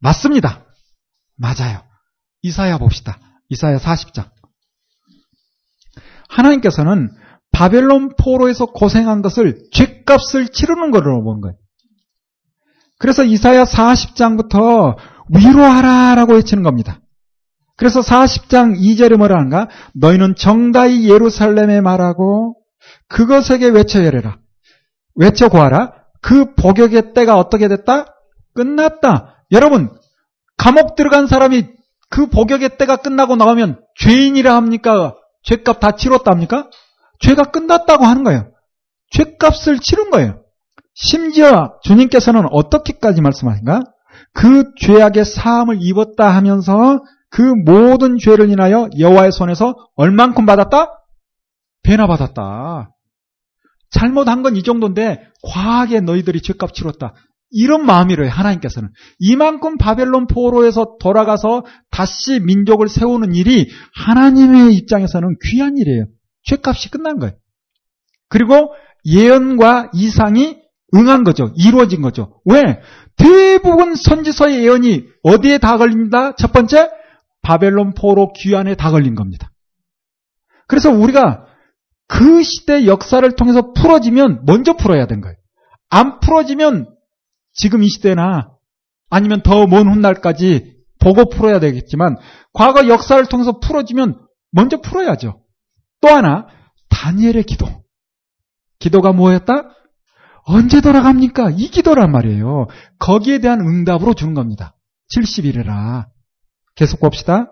맞습니다. 0.00 0.66
맞아요. 1.36 1.82
이사야 2.42 2.78
봅시다. 2.78 3.18
이사야 3.54 3.78
40장. 3.78 4.28
하나님께서는 6.28 7.10
바벨론 7.52 8.14
포로에서 8.18 8.66
고생한 8.66 9.22
것을 9.22 9.62
죄값을 9.72 10.48
치르는 10.48 10.90
거로 10.90 11.22
보는 11.22 11.40
거예요. 11.40 11.56
그래서 12.98 13.22
이사야 13.22 13.64
40장부터 13.64 14.96
위로하라 15.28 16.14
라고 16.16 16.34
외치는 16.34 16.62
겁니다. 16.62 17.00
그래서 17.76 18.00
40장 18.00 18.78
2절에 18.78 19.16
뭐라 19.16 19.36
하는가? 19.36 19.68
너희는 19.94 20.34
정다이 20.36 21.08
예루살렘에 21.08 21.80
말하고 21.80 22.56
그것에게 23.08 23.68
외쳐 23.68 24.04
열해라. 24.04 24.38
외쳐 25.16 25.48
구하라. 25.48 25.92
그 26.20 26.54
복역의 26.54 27.14
때가 27.14 27.36
어떻게 27.36 27.68
됐다? 27.68 28.06
끝났다. 28.54 29.46
여러분, 29.52 29.90
감옥 30.56 30.94
들어간 30.96 31.26
사람이 31.26 31.66
그 32.14 32.26
복역의 32.26 32.78
때가 32.78 32.94
끝나고 32.98 33.34
나오면 33.34 33.80
죄인이라 33.98 34.54
합니까? 34.54 35.16
죄값 35.42 35.80
다 35.80 35.96
치렀답니까? 35.96 36.70
죄가 37.18 37.50
끝났다고 37.50 38.04
하는 38.04 38.22
거예요. 38.22 38.52
죄값을 39.10 39.80
치른 39.80 40.10
거예요. 40.10 40.40
심지어 40.94 41.74
주님께서는 41.82 42.46
어떻게까지 42.52 43.20
말씀하신가? 43.20 43.82
그 44.32 44.70
죄악의 44.78 45.24
사함을 45.24 45.78
입었다 45.80 46.28
하면서 46.30 47.02
그 47.30 47.42
모든 47.42 48.16
죄를 48.16 48.48
인하여 48.48 48.88
여호와의 48.96 49.32
손에서 49.32 49.74
얼만큼 49.96 50.46
받았다? 50.46 50.92
배나 51.82 52.06
받았다. 52.06 52.90
잘못한 53.90 54.44
건 54.44 54.54
이 54.54 54.62
정도인데 54.62 55.20
과하게 55.42 56.00
너희들이 56.02 56.42
죄값 56.42 56.74
치렀다. 56.74 57.14
이런 57.54 57.86
마음이래요, 57.86 58.28
하나님께서는. 58.30 58.90
이만큼 59.20 59.78
바벨론 59.78 60.26
포로에서 60.26 60.96
돌아가서 61.00 61.64
다시 61.90 62.40
민족을 62.40 62.88
세우는 62.88 63.34
일이 63.34 63.70
하나님의 63.94 64.74
입장에서는 64.74 65.36
귀한 65.44 65.78
일이에요. 65.78 66.06
죄값이 66.42 66.90
끝난 66.90 67.20
거예요. 67.20 67.34
그리고 68.28 68.74
예언과 69.06 69.90
이상이 69.94 70.58
응한 70.94 71.22
거죠. 71.22 71.52
이루어진 71.56 72.02
거죠. 72.02 72.40
왜? 72.44 72.80
대부분 73.16 73.94
선지서의 73.94 74.64
예언이 74.64 75.04
어디에 75.22 75.58
다 75.58 75.78
걸립니다? 75.78 76.34
첫 76.34 76.52
번째, 76.52 76.90
바벨론 77.42 77.94
포로 77.94 78.32
귀환에 78.32 78.74
다 78.74 78.90
걸린 78.90 79.14
겁니다. 79.14 79.52
그래서 80.66 80.90
우리가 80.90 81.46
그 82.08 82.42
시대 82.42 82.86
역사를 82.86 83.30
통해서 83.36 83.72
풀어지면 83.72 84.42
먼저 84.44 84.72
풀어야 84.72 85.06
된 85.06 85.20
거예요. 85.20 85.36
안 85.90 86.18
풀어지면 86.18 86.93
지금 87.54 87.82
이 87.82 87.88
시대나 87.88 88.50
아니면 89.10 89.42
더 89.42 89.66
먼 89.66 89.88
훗날까지 89.88 90.74
보고 91.00 91.28
풀어야 91.28 91.60
되겠지만 91.60 92.16
과거 92.52 92.88
역사를 92.88 93.24
통해서 93.26 93.60
풀어지면 93.60 94.26
먼저 94.50 94.80
풀어야죠. 94.80 95.42
또 96.00 96.08
하나 96.08 96.46
다니엘의 96.88 97.44
기도. 97.44 97.66
기도가 98.78 99.12
뭐였다? 99.12 99.70
언제 100.46 100.80
돌아갑니까? 100.80 101.50
이 101.50 101.68
기도란 101.68 102.12
말이에요. 102.12 102.66
거기에 102.98 103.38
대한 103.38 103.60
응답으로 103.60 104.14
주는 104.14 104.34
겁니다. 104.34 104.76
70일이라. 105.14 106.06
계속 106.74 107.00
봅시다. 107.00 107.50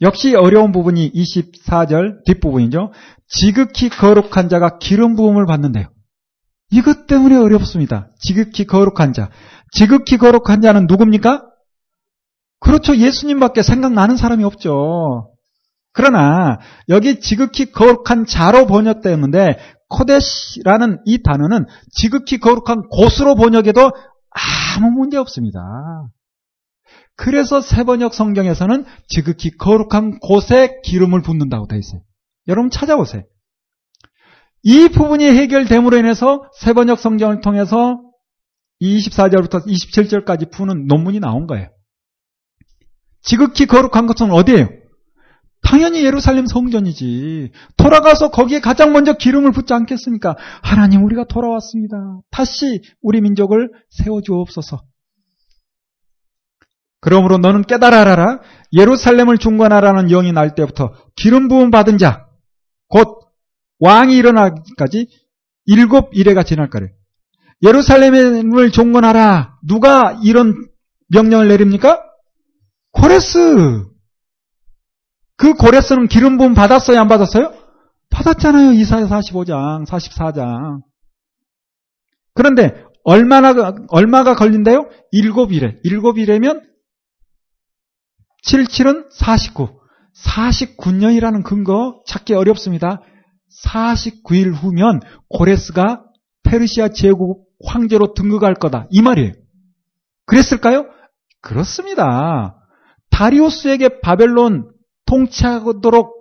역시 0.00 0.34
어려운 0.34 0.72
부분이 0.72 1.12
24절 1.12 2.24
뒷부분이죠. 2.24 2.92
지극히 3.28 3.88
거룩한 3.88 4.48
자가 4.48 4.78
기름 4.78 5.14
부음을 5.14 5.46
받는데요. 5.46 5.93
이것 6.70 7.06
때문에 7.06 7.36
어렵습니다. 7.36 8.08
지극히 8.18 8.64
거룩한 8.66 9.12
자. 9.12 9.30
지극히 9.72 10.16
거룩한 10.16 10.62
자는 10.62 10.86
누굽니까? 10.86 11.44
그렇죠. 12.60 12.96
예수님밖에 12.96 13.62
생각나는 13.62 14.16
사람이 14.16 14.44
없죠. 14.44 15.30
그러나 15.92 16.58
여기 16.88 17.20
지극히 17.20 17.70
거룩한 17.70 18.26
자로 18.26 18.66
번역되었는데 18.66 19.58
코데시라는 19.88 21.00
이 21.04 21.22
단어는 21.22 21.66
지극히 21.92 22.38
거룩한 22.38 22.88
곳으로 22.90 23.36
번역해도 23.36 23.92
아무 24.76 24.90
문제 24.90 25.16
없습니다. 25.16 25.60
그래서 27.16 27.60
세번역 27.60 28.12
성경에서는 28.12 28.84
지극히 29.08 29.50
거룩한 29.56 30.18
곳에 30.18 30.80
기름을 30.84 31.22
붓는다고 31.22 31.68
되어 31.68 31.78
있어요. 31.78 32.00
여러분 32.48 32.70
찾아보세요. 32.70 33.22
이 34.64 34.88
부분이 34.88 35.24
해결됨으로 35.24 35.98
인해서 35.98 36.42
세번역 36.58 36.98
성경을 36.98 37.42
통해서 37.42 38.00
24절부터 38.80 39.66
27절까지 39.66 40.50
푸는 40.50 40.86
논문이 40.86 41.20
나온 41.20 41.46
거예요. 41.46 41.68
지극히 43.20 43.66
거룩한 43.66 44.06
것은 44.06 44.30
어디예요? 44.30 44.68
당연히 45.62 46.04
예루살렘 46.04 46.46
성전이지. 46.46 47.52
돌아가서 47.76 48.30
거기에 48.30 48.60
가장 48.60 48.92
먼저 48.92 49.14
기름을 49.14 49.52
붓지 49.52 49.72
않겠습니까? 49.72 50.36
하나님 50.62 51.04
우리가 51.04 51.24
돌아왔습니다. 51.24 51.96
다시 52.30 52.82
우리 53.02 53.20
민족을 53.20 53.70
세워주옵소서. 53.90 54.82
그러므로 57.00 57.38
너는 57.38 57.62
깨달아라. 57.62 58.40
예루살렘을 58.72 59.38
중건하라는 59.38 60.08
영이 60.08 60.32
날 60.32 60.54
때부터 60.54 60.92
기름 61.16 61.48
부음 61.48 61.70
받은 61.70 61.98
자, 61.98 62.26
곧 62.88 63.23
왕이 63.84 64.16
일어나기까지 64.16 65.08
일곱 65.66 66.08
일회가 66.12 66.42
지날 66.42 66.70
거래. 66.70 66.88
예루살렘을 67.62 68.70
종건하라. 68.72 69.58
누가 69.66 70.18
이런 70.22 70.54
명령을 71.08 71.48
내립니까? 71.48 72.02
고레스. 72.92 73.84
그 75.36 75.52
고레스는 75.52 76.08
기름 76.08 76.38
부음 76.38 76.54
받았어요? 76.54 76.98
안 76.98 77.08
받았어요? 77.08 77.52
받았잖아요. 78.08 78.72
이사야 78.72 79.06
45장, 79.06 79.86
44장. 79.86 80.80
그런데 82.32 82.84
얼마나 83.02 83.52
얼마가 83.88 84.34
걸린대요? 84.34 84.88
일곱 85.12 85.52
일회. 85.52 85.78
일곱 85.82 86.16
일회면 86.18 86.62
77은 88.46 89.08
49. 89.10 89.80
49년이라는 90.16 91.44
근거 91.44 92.02
찾기 92.06 92.32
어렵습니다. 92.32 93.02
49일 93.62 94.52
후면 94.54 95.00
고레스가 95.28 96.04
페르시아 96.42 96.88
제국 96.88 97.46
황제로 97.64 98.14
등극할 98.14 98.54
거다. 98.54 98.86
이 98.90 99.02
말이에요. 99.02 99.32
그랬을까요? 100.26 100.86
그렇습니다. 101.40 102.56
다리오스에게 103.10 104.00
바벨론 104.00 104.70
통치하도록 105.06 106.14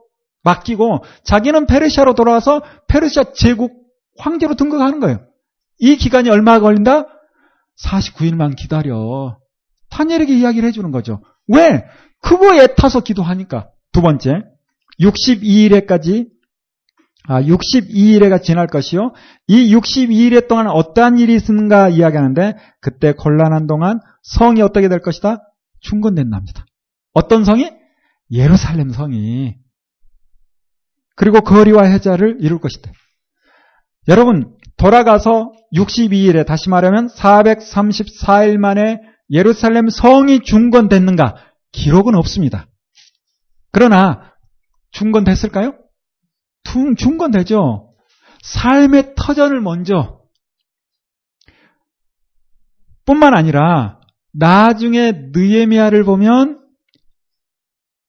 맡기고 0.44 1.04
자기는 1.24 1.66
페르시아로 1.66 2.14
돌아와서 2.14 2.62
페르시아 2.88 3.34
제국 3.34 3.84
황제로 4.18 4.56
등극하는 4.56 5.00
거예요. 5.00 5.26
이 5.80 5.96
기간이 5.96 6.30
얼마 6.30 6.60
걸린다? 6.60 7.08
49일만 7.84 8.56
기다려. 8.56 9.38
타니엘에게 9.90 10.38
이야기를 10.38 10.68
해주는 10.70 10.92
거죠. 10.92 11.22
왜? 11.48 11.86
그거에 12.22 12.68
타서 12.68 13.02
기도하니까. 13.02 13.68
두 13.92 14.02
번째, 14.02 14.44
62일에까지 15.00 16.28
아, 17.28 17.42
62일에가 17.42 18.44
지날 18.44 18.68
것이요. 18.68 19.14
이 19.48 19.74
62일에 19.74 20.48
동안 20.48 20.68
어떠한 20.68 21.18
일이 21.18 21.36
있는가 21.36 21.90
이야기하는데 21.90 22.58
그때 22.82 23.14
곤란한 23.14 23.66
동안 23.68 24.00
성이 24.24 24.62
어떻게 24.62 24.90
될 24.90 25.00
것이다? 25.00 25.38
충건된답니다. 25.80 26.66
어떤 27.14 27.46
성이? 27.46 27.72
예루살렘 28.32 28.90
성이. 28.90 29.56
그리고 31.16 31.42
거리와 31.42 31.84
해자를 31.84 32.38
이룰 32.40 32.60
것이다. 32.60 32.92
여러분, 34.08 34.58
돌아가서 34.76 35.52
62일에 35.76 36.46
다시 36.46 36.70
말하면 36.70 37.08
434일 37.08 38.58
만에 38.58 39.00
예루살렘 39.30 39.90
성이 39.90 40.42
중건됐는가? 40.42 41.36
기록은 41.72 42.16
없습니다. 42.16 42.68
그러나 43.72 44.34
중건됐을까요? 44.92 45.83
중건되죠. 46.98 47.94
삶의 48.44 49.14
터전을 49.16 49.62
먼저 49.62 50.22
뿐만 53.06 53.34
아니라 53.36 54.00
나중에 54.34 55.30
느에미아를 55.34 56.04
보면 56.04 56.60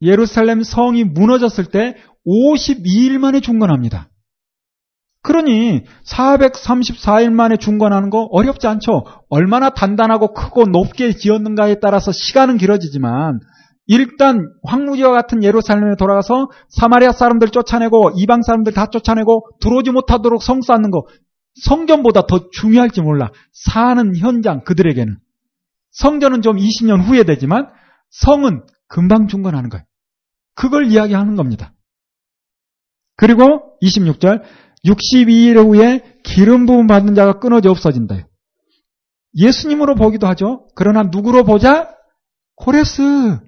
예루살렘 0.02 0.62
성이 0.62 1.04
무너졌을 1.04 1.66
때 1.66 1.96
52일 2.26 3.18
만에 3.18 3.40
중건합니다. 3.40 4.08
그러니 5.22 5.84
434일 6.06 7.32
만에 7.32 7.56
중건하는 7.56 8.10
거 8.10 8.28
어렵지 8.30 8.66
않죠. 8.66 9.04
얼마나 9.30 9.70
단단하고 9.70 10.34
크고 10.34 10.66
높게 10.66 11.14
지었는가에 11.14 11.80
따라서 11.80 12.12
시간은 12.12 12.58
길어지지만 12.58 13.40
일단 13.86 14.50
황무지와 14.62 15.10
같은 15.10 15.42
예루살렘에 15.42 15.96
돌아가서 15.96 16.48
사마리아 16.70 17.12
사람들 17.12 17.50
쫓아내고 17.50 18.12
이방 18.16 18.42
사람들 18.42 18.72
다 18.72 18.86
쫓아내고 18.86 19.46
들어오지 19.60 19.90
못하도록 19.90 20.42
성 20.42 20.62
쌓는 20.62 20.90
거 20.90 21.04
성전보다 21.62 22.26
더 22.26 22.48
중요할지 22.50 23.02
몰라. 23.02 23.30
사는 23.52 24.16
현장 24.16 24.64
그들에게는 24.64 25.18
성전은 25.92 26.42
좀 26.42 26.56
20년 26.56 27.06
후에 27.06 27.24
되지만 27.24 27.68
성은 28.10 28.64
금방 28.88 29.28
중건하는 29.28 29.70
거예요. 29.70 29.84
그걸 30.54 30.86
이야기하는 30.86 31.36
겁니다. 31.36 31.72
그리고 33.16 33.76
26절 33.82 34.42
62일 34.84 35.56
후에 35.56 36.18
기름 36.24 36.66
부음 36.66 36.86
받는 36.86 37.14
자가 37.14 37.38
끊어져 37.38 37.70
없어진다. 37.70 38.26
예수님으로 39.36 39.94
보기도 39.94 40.26
하죠. 40.28 40.66
그러나 40.74 41.04
누구로 41.04 41.44
보자? 41.44 41.94
고레스. 42.56 43.40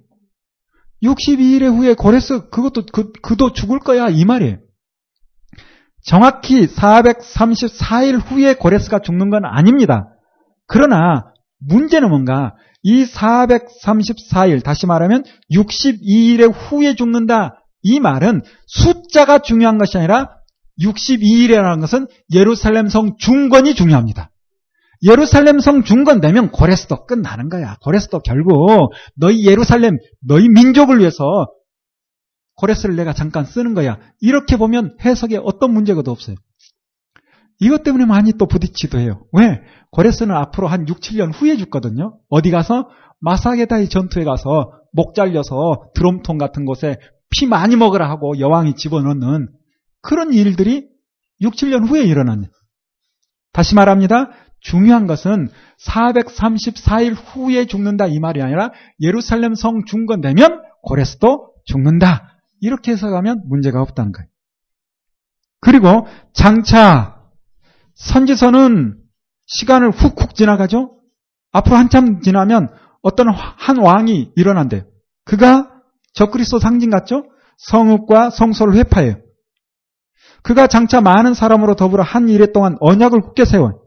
62일 1.02 1.62
후에 1.76 1.94
고레스 1.94 2.48
그것도 2.50 2.86
그, 2.92 3.12
그도 3.22 3.52
죽을 3.52 3.78
거야 3.78 4.08
이 4.08 4.24
말이에요. 4.24 4.58
정확히 6.04 6.66
434일 6.66 8.20
후에 8.24 8.54
고레스가 8.54 9.00
죽는 9.00 9.30
건 9.30 9.44
아닙니다. 9.44 10.08
그러나 10.66 11.32
문제는 11.58 12.08
뭔가 12.08 12.54
이 12.82 13.04
434일 13.04 14.62
다시 14.62 14.86
말하면 14.86 15.24
62일의 15.52 16.52
후에 16.54 16.94
죽는다. 16.94 17.62
이 17.82 17.98
말은 18.00 18.42
숫자가 18.66 19.40
중요한 19.40 19.78
것이 19.78 19.98
아니라 19.98 20.30
62일이라는 20.80 21.80
것은 21.80 22.06
예루살렘 22.32 22.88
성 22.88 23.16
중건이 23.18 23.74
중요합니다. 23.74 24.30
예루살렘 25.02 25.60
성 25.60 25.82
중건되면 25.82 26.50
고레스도 26.50 27.06
끝나는 27.06 27.48
거야. 27.48 27.76
고레스도 27.82 28.20
결국 28.20 28.92
너희 29.14 29.46
예루살렘, 29.46 29.96
너희 30.26 30.48
민족을 30.48 30.98
위해서 30.98 31.24
고레스를 32.56 32.96
내가 32.96 33.12
잠깐 33.12 33.44
쓰는 33.44 33.74
거야. 33.74 33.98
이렇게 34.20 34.56
보면 34.56 34.96
해석에 35.04 35.38
어떤 35.42 35.72
문제가 35.72 36.02
도 36.02 36.10
없어요. 36.10 36.36
이것 37.58 37.82
때문에 37.82 38.04
많이 38.04 38.32
또 38.32 38.46
부딪히도 38.46 38.98
해요. 38.98 39.26
왜? 39.32 39.60
고레스는 39.90 40.34
앞으로 40.34 40.66
한 40.66 40.88
6, 40.88 41.00
7년 41.00 41.32
후에 41.34 41.56
죽거든요. 41.56 42.18
어디 42.28 42.50
가서 42.50 42.88
마사게다의 43.20 43.88
전투에 43.88 44.24
가서 44.24 44.72
목 44.92 45.14
잘려서 45.14 45.90
드럼통 45.94 46.38
같은 46.38 46.64
곳에 46.64 46.98
피 47.30 47.46
많이 47.46 47.76
먹으라 47.76 48.08
하고 48.08 48.38
여왕이 48.38 48.74
집어넣는 48.74 49.48
그런 50.02 50.32
일들이 50.32 50.86
6, 51.40 51.54
7년 51.54 51.88
후에 51.88 52.02
일어났네. 52.02 52.48
다시 53.52 53.74
말합니다. 53.74 54.30
중요한 54.60 55.06
것은 55.06 55.48
434일 55.80 57.14
후에 57.14 57.66
죽는다 57.66 58.06
이 58.06 58.18
말이 58.18 58.42
아니라 58.42 58.72
예루살렘 59.00 59.54
성 59.54 59.84
중건되면 59.84 60.62
고레스도 60.82 61.52
죽는다. 61.64 62.38
이렇게 62.60 62.92
해석하면 62.92 63.42
문제가 63.46 63.82
없다는 63.82 64.12
거예요. 64.12 64.28
그리고 65.60 66.06
장차 66.32 67.16
선지서는 67.94 68.98
시간을 69.46 69.90
훅훅 69.90 70.34
지나가죠. 70.34 70.98
앞으로 71.52 71.76
한참 71.76 72.20
지나면 72.20 72.68
어떤 73.02 73.28
한 73.28 73.78
왕이 73.78 74.32
일어난대요. 74.36 74.82
그가 75.24 75.70
적그리스도 76.12 76.58
상징 76.58 76.90
같죠? 76.90 77.24
성읍과 77.58 78.30
성소를 78.30 78.74
회파해요. 78.74 79.16
그가 80.42 80.66
장차 80.66 81.00
많은 81.00 81.34
사람으로 81.34 81.74
더불어 81.74 82.02
한 82.02 82.28
일에 82.28 82.52
동안 82.52 82.76
언약을 82.80 83.20
굳게 83.20 83.44
세워요. 83.44 83.80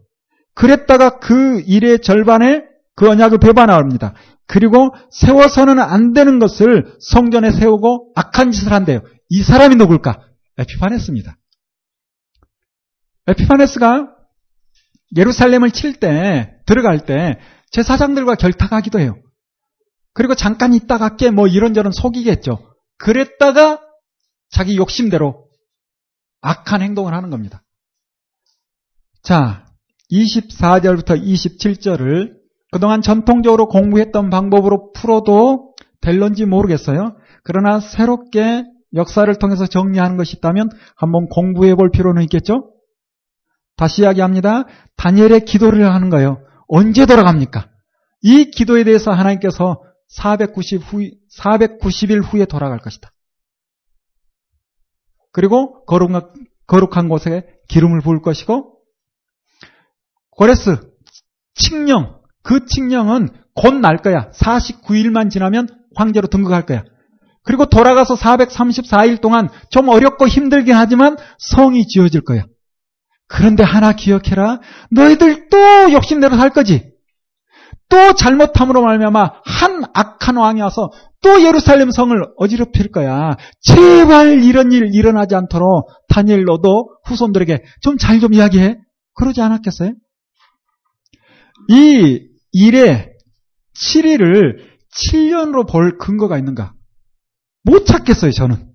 그랬다가 0.60 1.20
그 1.20 1.62
일의 1.62 2.02
절반에 2.02 2.66
그 2.94 3.10
언약을 3.10 3.38
배반합니다. 3.38 4.14
그리고 4.46 4.94
세워서는 5.10 5.80
안 5.80 6.12
되는 6.12 6.38
것을 6.38 6.98
성전에 7.00 7.50
세우고 7.52 8.12
악한 8.16 8.52
짓을 8.52 8.74
한대요. 8.74 9.00
이 9.30 9.42
사람이 9.42 9.78
누굴까? 9.78 10.20
에피파네스입니다. 10.58 11.38
에피파네스가 13.28 14.10
예루살렘을 15.16 15.72
칠 15.72 15.98
때, 15.98 16.58
들어갈 16.66 17.06
때, 17.06 17.40
제사장들과 17.72 18.36
결탁하기도 18.36 19.00
해요. 19.00 19.16
그리고 20.14 20.36
잠깐 20.36 20.74
있다가 20.74 21.16
깨 21.16 21.32
뭐 21.32 21.48
이런저런 21.48 21.94
속이겠죠. 21.94 22.76
그랬다가 22.98 23.80
자기 24.50 24.76
욕심대로 24.76 25.48
악한 26.42 26.82
행동을 26.82 27.14
하는 27.14 27.30
겁니다. 27.30 27.64
자, 29.24 29.69
24절부터 30.12 31.22
27절을 31.22 32.40
그동안 32.72 33.02
전통적으로 33.02 33.68
공부했던 33.68 34.30
방법으로 34.30 34.92
풀어도 34.94 35.76
될런지 36.02 36.46
모르겠어요. 36.46 37.18
그러나 37.44 37.80
새롭게 37.80 38.66
역사를 38.94 39.34
통해서 39.36 39.66
정리하는 39.66 40.18
것이 40.18 40.38
있다면 40.38 40.70
한번 40.96 41.28
공부해 41.28 41.76
볼 41.76 41.92
필요는 41.92 42.24
있겠죠? 42.24 42.74
다시 43.76 44.02
이야기합니다. 44.02 44.66
다니엘의 44.98 45.46
기도를 45.46 45.92
하는 45.94 46.10
거예요. 46.10 46.44
언제 46.68 47.06
돌아갑니까? 47.06 47.70
이 48.22 48.46
기도에 48.52 48.84
대해서 48.84 49.12
하나님께서 49.12 49.82
490 50.10 50.82
후, 50.82 51.10
490일 51.38 52.24
후에 52.24 52.46
돌아갈 52.46 52.80
것이다. 52.80 53.12
그리고 55.32 55.86
거룩한, 55.86 57.10
곳에 57.10 57.48
기름을 57.68 58.02
부을 58.02 58.22
것이고 58.22 58.79
고레스 60.40 60.78
칙령 61.56 62.22
그 62.44 62.66
칙령은 62.66 63.28
곧 63.56 63.74
날 63.82 63.98
거야. 63.98 64.30
49일만 64.32 65.30
지나면 65.30 65.68
황제로 65.96 66.28
등극할 66.28 66.66
거야. 66.66 66.84
그리고 67.44 67.66
돌아가서 67.66 68.16
434일 68.16 69.20
동안 69.20 69.50
좀 69.70 69.90
어렵고 69.90 70.30
힘들긴 70.30 70.76
하지만 70.76 71.18
성이 71.40 71.86
지어질 71.88 72.22
거야. 72.22 72.46
그런데 73.28 73.64
하나 73.64 73.92
기억해라. 73.92 74.62
너희들 74.92 75.50
또 75.50 75.58
욕심대로 75.92 76.38
살 76.38 76.52
거지. 76.52 76.90
또 77.90 78.14
잘못함으로 78.14 78.82
말미암아 78.82 79.32
한 79.44 79.84
악한 79.94 80.38
왕이 80.38 80.62
와서 80.62 80.90
또 81.22 81.44
예루살렘 81.44 81.92
성을 81.92 82.16
어지럽힐 82.38 82.94
거야. 82.94 83.36
제발 83.62 84.42
이런 84.42 84.72
일 84.72 84.96
일어나지 84.96 85.36
않도록 85.36 85.90
다니엘 86.08 86.46
너도 86.46 86.96
후손들에게 87.06 87.62
좀 87.82 87.98
잘좀 87.98 88.20
좀 88.32 88.34
이야기해. 88.36 88.78
그러지 89.16 89.42
않았겠어요? 89.42 89.96
이 91.68 92.28
일의 92.52 93.14
7일을 93.76 94.70
7년으로 94.96 95.70
볼 95.70 95.98
근거가 95.98 96.38
있는가? 96.38 96.74
못 97.64 97.86
찾겠어요, 97.86 98.32
저는. 98.32 98.74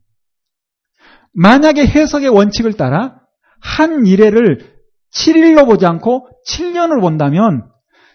만약에 1.32 1.86
해석의 1.86 2.28
원칙을 2.28 2.74
따라 2.74 3.20
한 3.60 4.06
일회를 4.06 4.74
7일로 5.12 5.66
보지 5.66 5.86
않고 5.86 6.28
7년을 6.48 7.00
본다면 7.00 7.70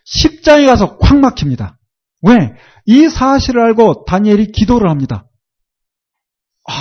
10장에 0.05 0.65
가서 0.67 0.97
콱 0.97 1.20
막힙니다. 1.20 1.78
왜? 2.22 2.53
이 2.86 3.09
사실을 3.09 3.61
알고 3.61 4.05
다니엘이 4.05 4.51
기도를 4.51 4.89
합니다. 4.89 5.28
아, 6.67 6.74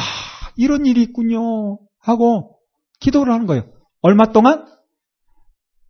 이런 0.56 0.86
일이 0.86 1.02
있군요. 1.02 1.78
하고 2.00 2.58
기도를 3.00 3.32
하는 3.32 3.46
거예요. 3.46 3.70
얼마 4.00 4.26
동안? 4.32 4.66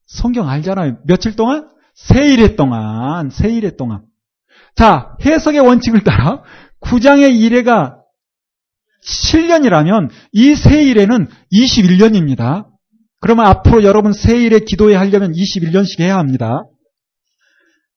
성경 0.07 0.49
알잖아요. 0.49 0.99
며칠 1.07 1.37
동안? 1.37 1.71
세일회 1.99 2.55
동안, 2.55 3.31
세일회 3.31 3.77
동안. 3.77 4.05
자, 4.77 5.17
해석의 5.25 5.61
원칙을 5.61 6.05
따라 6.05 6.43
9장의 6.81 7.37
일회가 7.37 7.97
7년이라면 9.05 10.11
이 10.33 10.55
세일에는 10.55 11.29
21년입니다. 11.53 12.67
그러면 13.21 13.47
앞으로 13.47 13.83
여러분 13.83 14.13
세일에 14.13 14.61
기도에 14.61 14.95
하려면 14.95 15.33
21년씩 15.33 16.01
해야 16.01 16.19
합니다. 16.19 16.63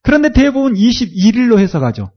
그런데 0.01 0.31
대부분 0.31 0.73
21일로 0.73 1.59
해석하죠. 1.59 2.11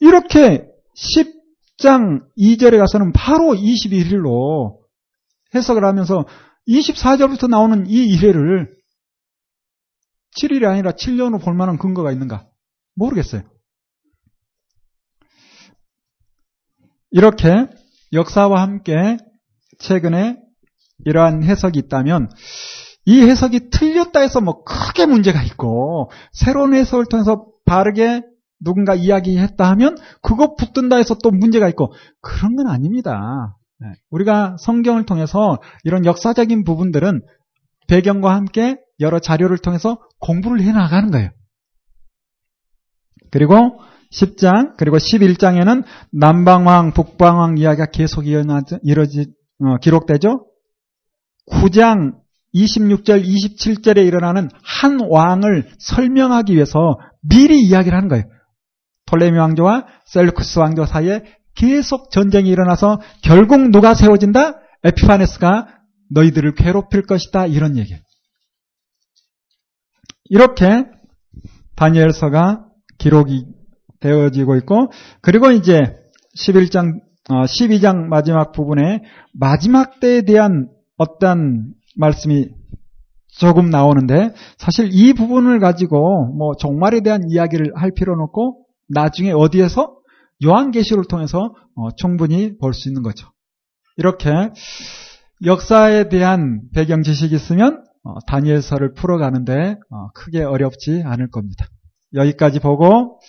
이렇게 0.00 0.66
10장 0.96 2.22
2절에 2.36 2.78
가서는 2.78 3.12
바로 3.12 3.54
21일로 3.54 4.78
해석을 5.54 5.84
하면서 5.84 6.26
24절부터 6.66 7.48
나오는 7.48 7.86
이 7.86 8.04
이래를 8.06 8.81
7일이 10.38 10.66
아니라 10.66 10.92
7년으로 10.92 11.42
볼 11.42 11.54
만한 11.54 11.78
근거가 11.78 12.12
있는가? 12.12 12.46
모르겠어요. 12.94 13.42
이렇게 17.10 17.66
역사와 18.12 18.62
함께 18.62 19.18
최근에 19.78 20.38
이러한 21.04 21.42
해석이 21.42 21.78
있다면 21.78 22.30
이 23.04 23.22
해석이 23.22 23.70
틀렸다 23.70 24.20
해서 24.20 24.40
뭐 24.40 24.62
크게 24.64 25.06
문제가 25.06 25.42
있고 25.42 26.10
새로운 26.32 26.74
해석을 26.74 27.06
통해서 27.06 27.46
바르게 27.64 28.22
누군가 28.60 28.94
이야기했다 28.94 29.68
하면 29.70 29.96
그거 30.22 30.54
붙든다 30.54 30.96
해서 30.96 31.16
또 31.22 31.30
문제가 31.30 31.68
있고 31.68 31.92
그런 32.20 32.54
건 32.56 32.68
아닙니다. 32.68 33.56
네. 33.80 33.88
우리가 34.10 34.56
성경을 34.58 35.04
통해서 35.04 35.58
이런 35.82 36.04
역사적인 36.04 36.62
부분들은 36.64 37.22
배경과 37.92 38.34
함께 38.34 38.78
여러 39.00 39.18
자료를 39.18 39.58
통해서 39.58 39.98
공부를 40.18 40.62
해 40.62 40.72
나가는 40.72 41.10
거예요. 41.10 41.28
그리고 43.30 43.80
10장 44.10 44.78
그리고 44.78 44.96
11장에는 44.96 45.84
남방왕 46.10 46.92
북방왕 46.92 47.58
이야기가 47.58 47.86
계속 47.86 48.26
이어지 48.26 49.26
어, 49.60 49.76
기록되죠. 49.82 50.46
9장 51.50 52.14
26절 52.54 53.24
27절에 53.26 54.06
일어나는 54.06 54.48
한 54.62 54.98
왕을 55.10 55.68
설명하기 55.78 56.54
위해서 56.54 56.98
미리 57.20 57.60
이야기를 57.60 57.94
하는 57.94 58.08
거예요. 58.08 58.24
톨레미 59.04 59.36
왕조와 59.36 59.86
셀루쿠스 60.06 60.60
왕조 60.60 60.86
사이에 60.86 61.24
계속 61.54 62.10
전쟁이 62.10 62.48
일어나서 62.48 63.00
결국 63.22 63.70
누가 63.70 63.92
세워진다? 63.92 64.60
에피파네스가 64.84 65.81
너희들을 66.14 66.54
괴롭힐 66.54 67.02
것이다. 67.02 67.46
이런 67.46 67.76
얘기예요. 67.76 68.00
이렇게 70.26 70.84
다니엘서가 71.76 72.66
기록이 72.98 73.46
되어지고 74.00 74.56
있고 74.56 74.90
그리고 75.20 75.50
이제 75.50 75.80
11장 76.38 77.00
12장 77.28 78.04
어, 78.04 78.08
마지막 78.08 78.52
부분에 78.52 79.02
마지막 79.32 80.00
때에 80.00 80.22
대한 80.22 80.68
어떤 80.96 81.74
말씀이 81.96 82.48
조금 83.28 83.70
나오는데 83.70 84.34
사실 84.58 84.90
이 84.92 85.12
부분을 85.14 85.60
가지고 85.60 86.32
뭐 86.36 86.54
종말에 86.56 87.00
대한 87.00 87.22
이야기를 87.28 87.72
할 87.76 87.92
필요는 87.92 88.22
없고 88.24 88.66
나중에 88.88 89.32
어디에서 89.32 89.96
요한계시를 90.44 91.04
통해서 91.08 91.54
어, 91.74 91.90
충분히 91.96 92.58
볼 92.58 92.74
수 92.74 92.88
있는 92.88 93.02
거죠. 93.02 93.28
이렇게 93.96 94.30
역사에 95.44 96.08
대한 96.08 96.62
배경 96.72 97.02
지식이 97.02 97.34
있으면 97.34 97.84
어, 98.04 98.14
다니엘서를 98.26 98.94
풀어가는데 98.94 99.76
어, 99.90 100.08
크게 100.14 100.42
어렵지 100.42 101.02
않을 101.04 101.30
겁니다. 101.30 101.66
여기까지 102.14 102.60
보고 102.60 103.20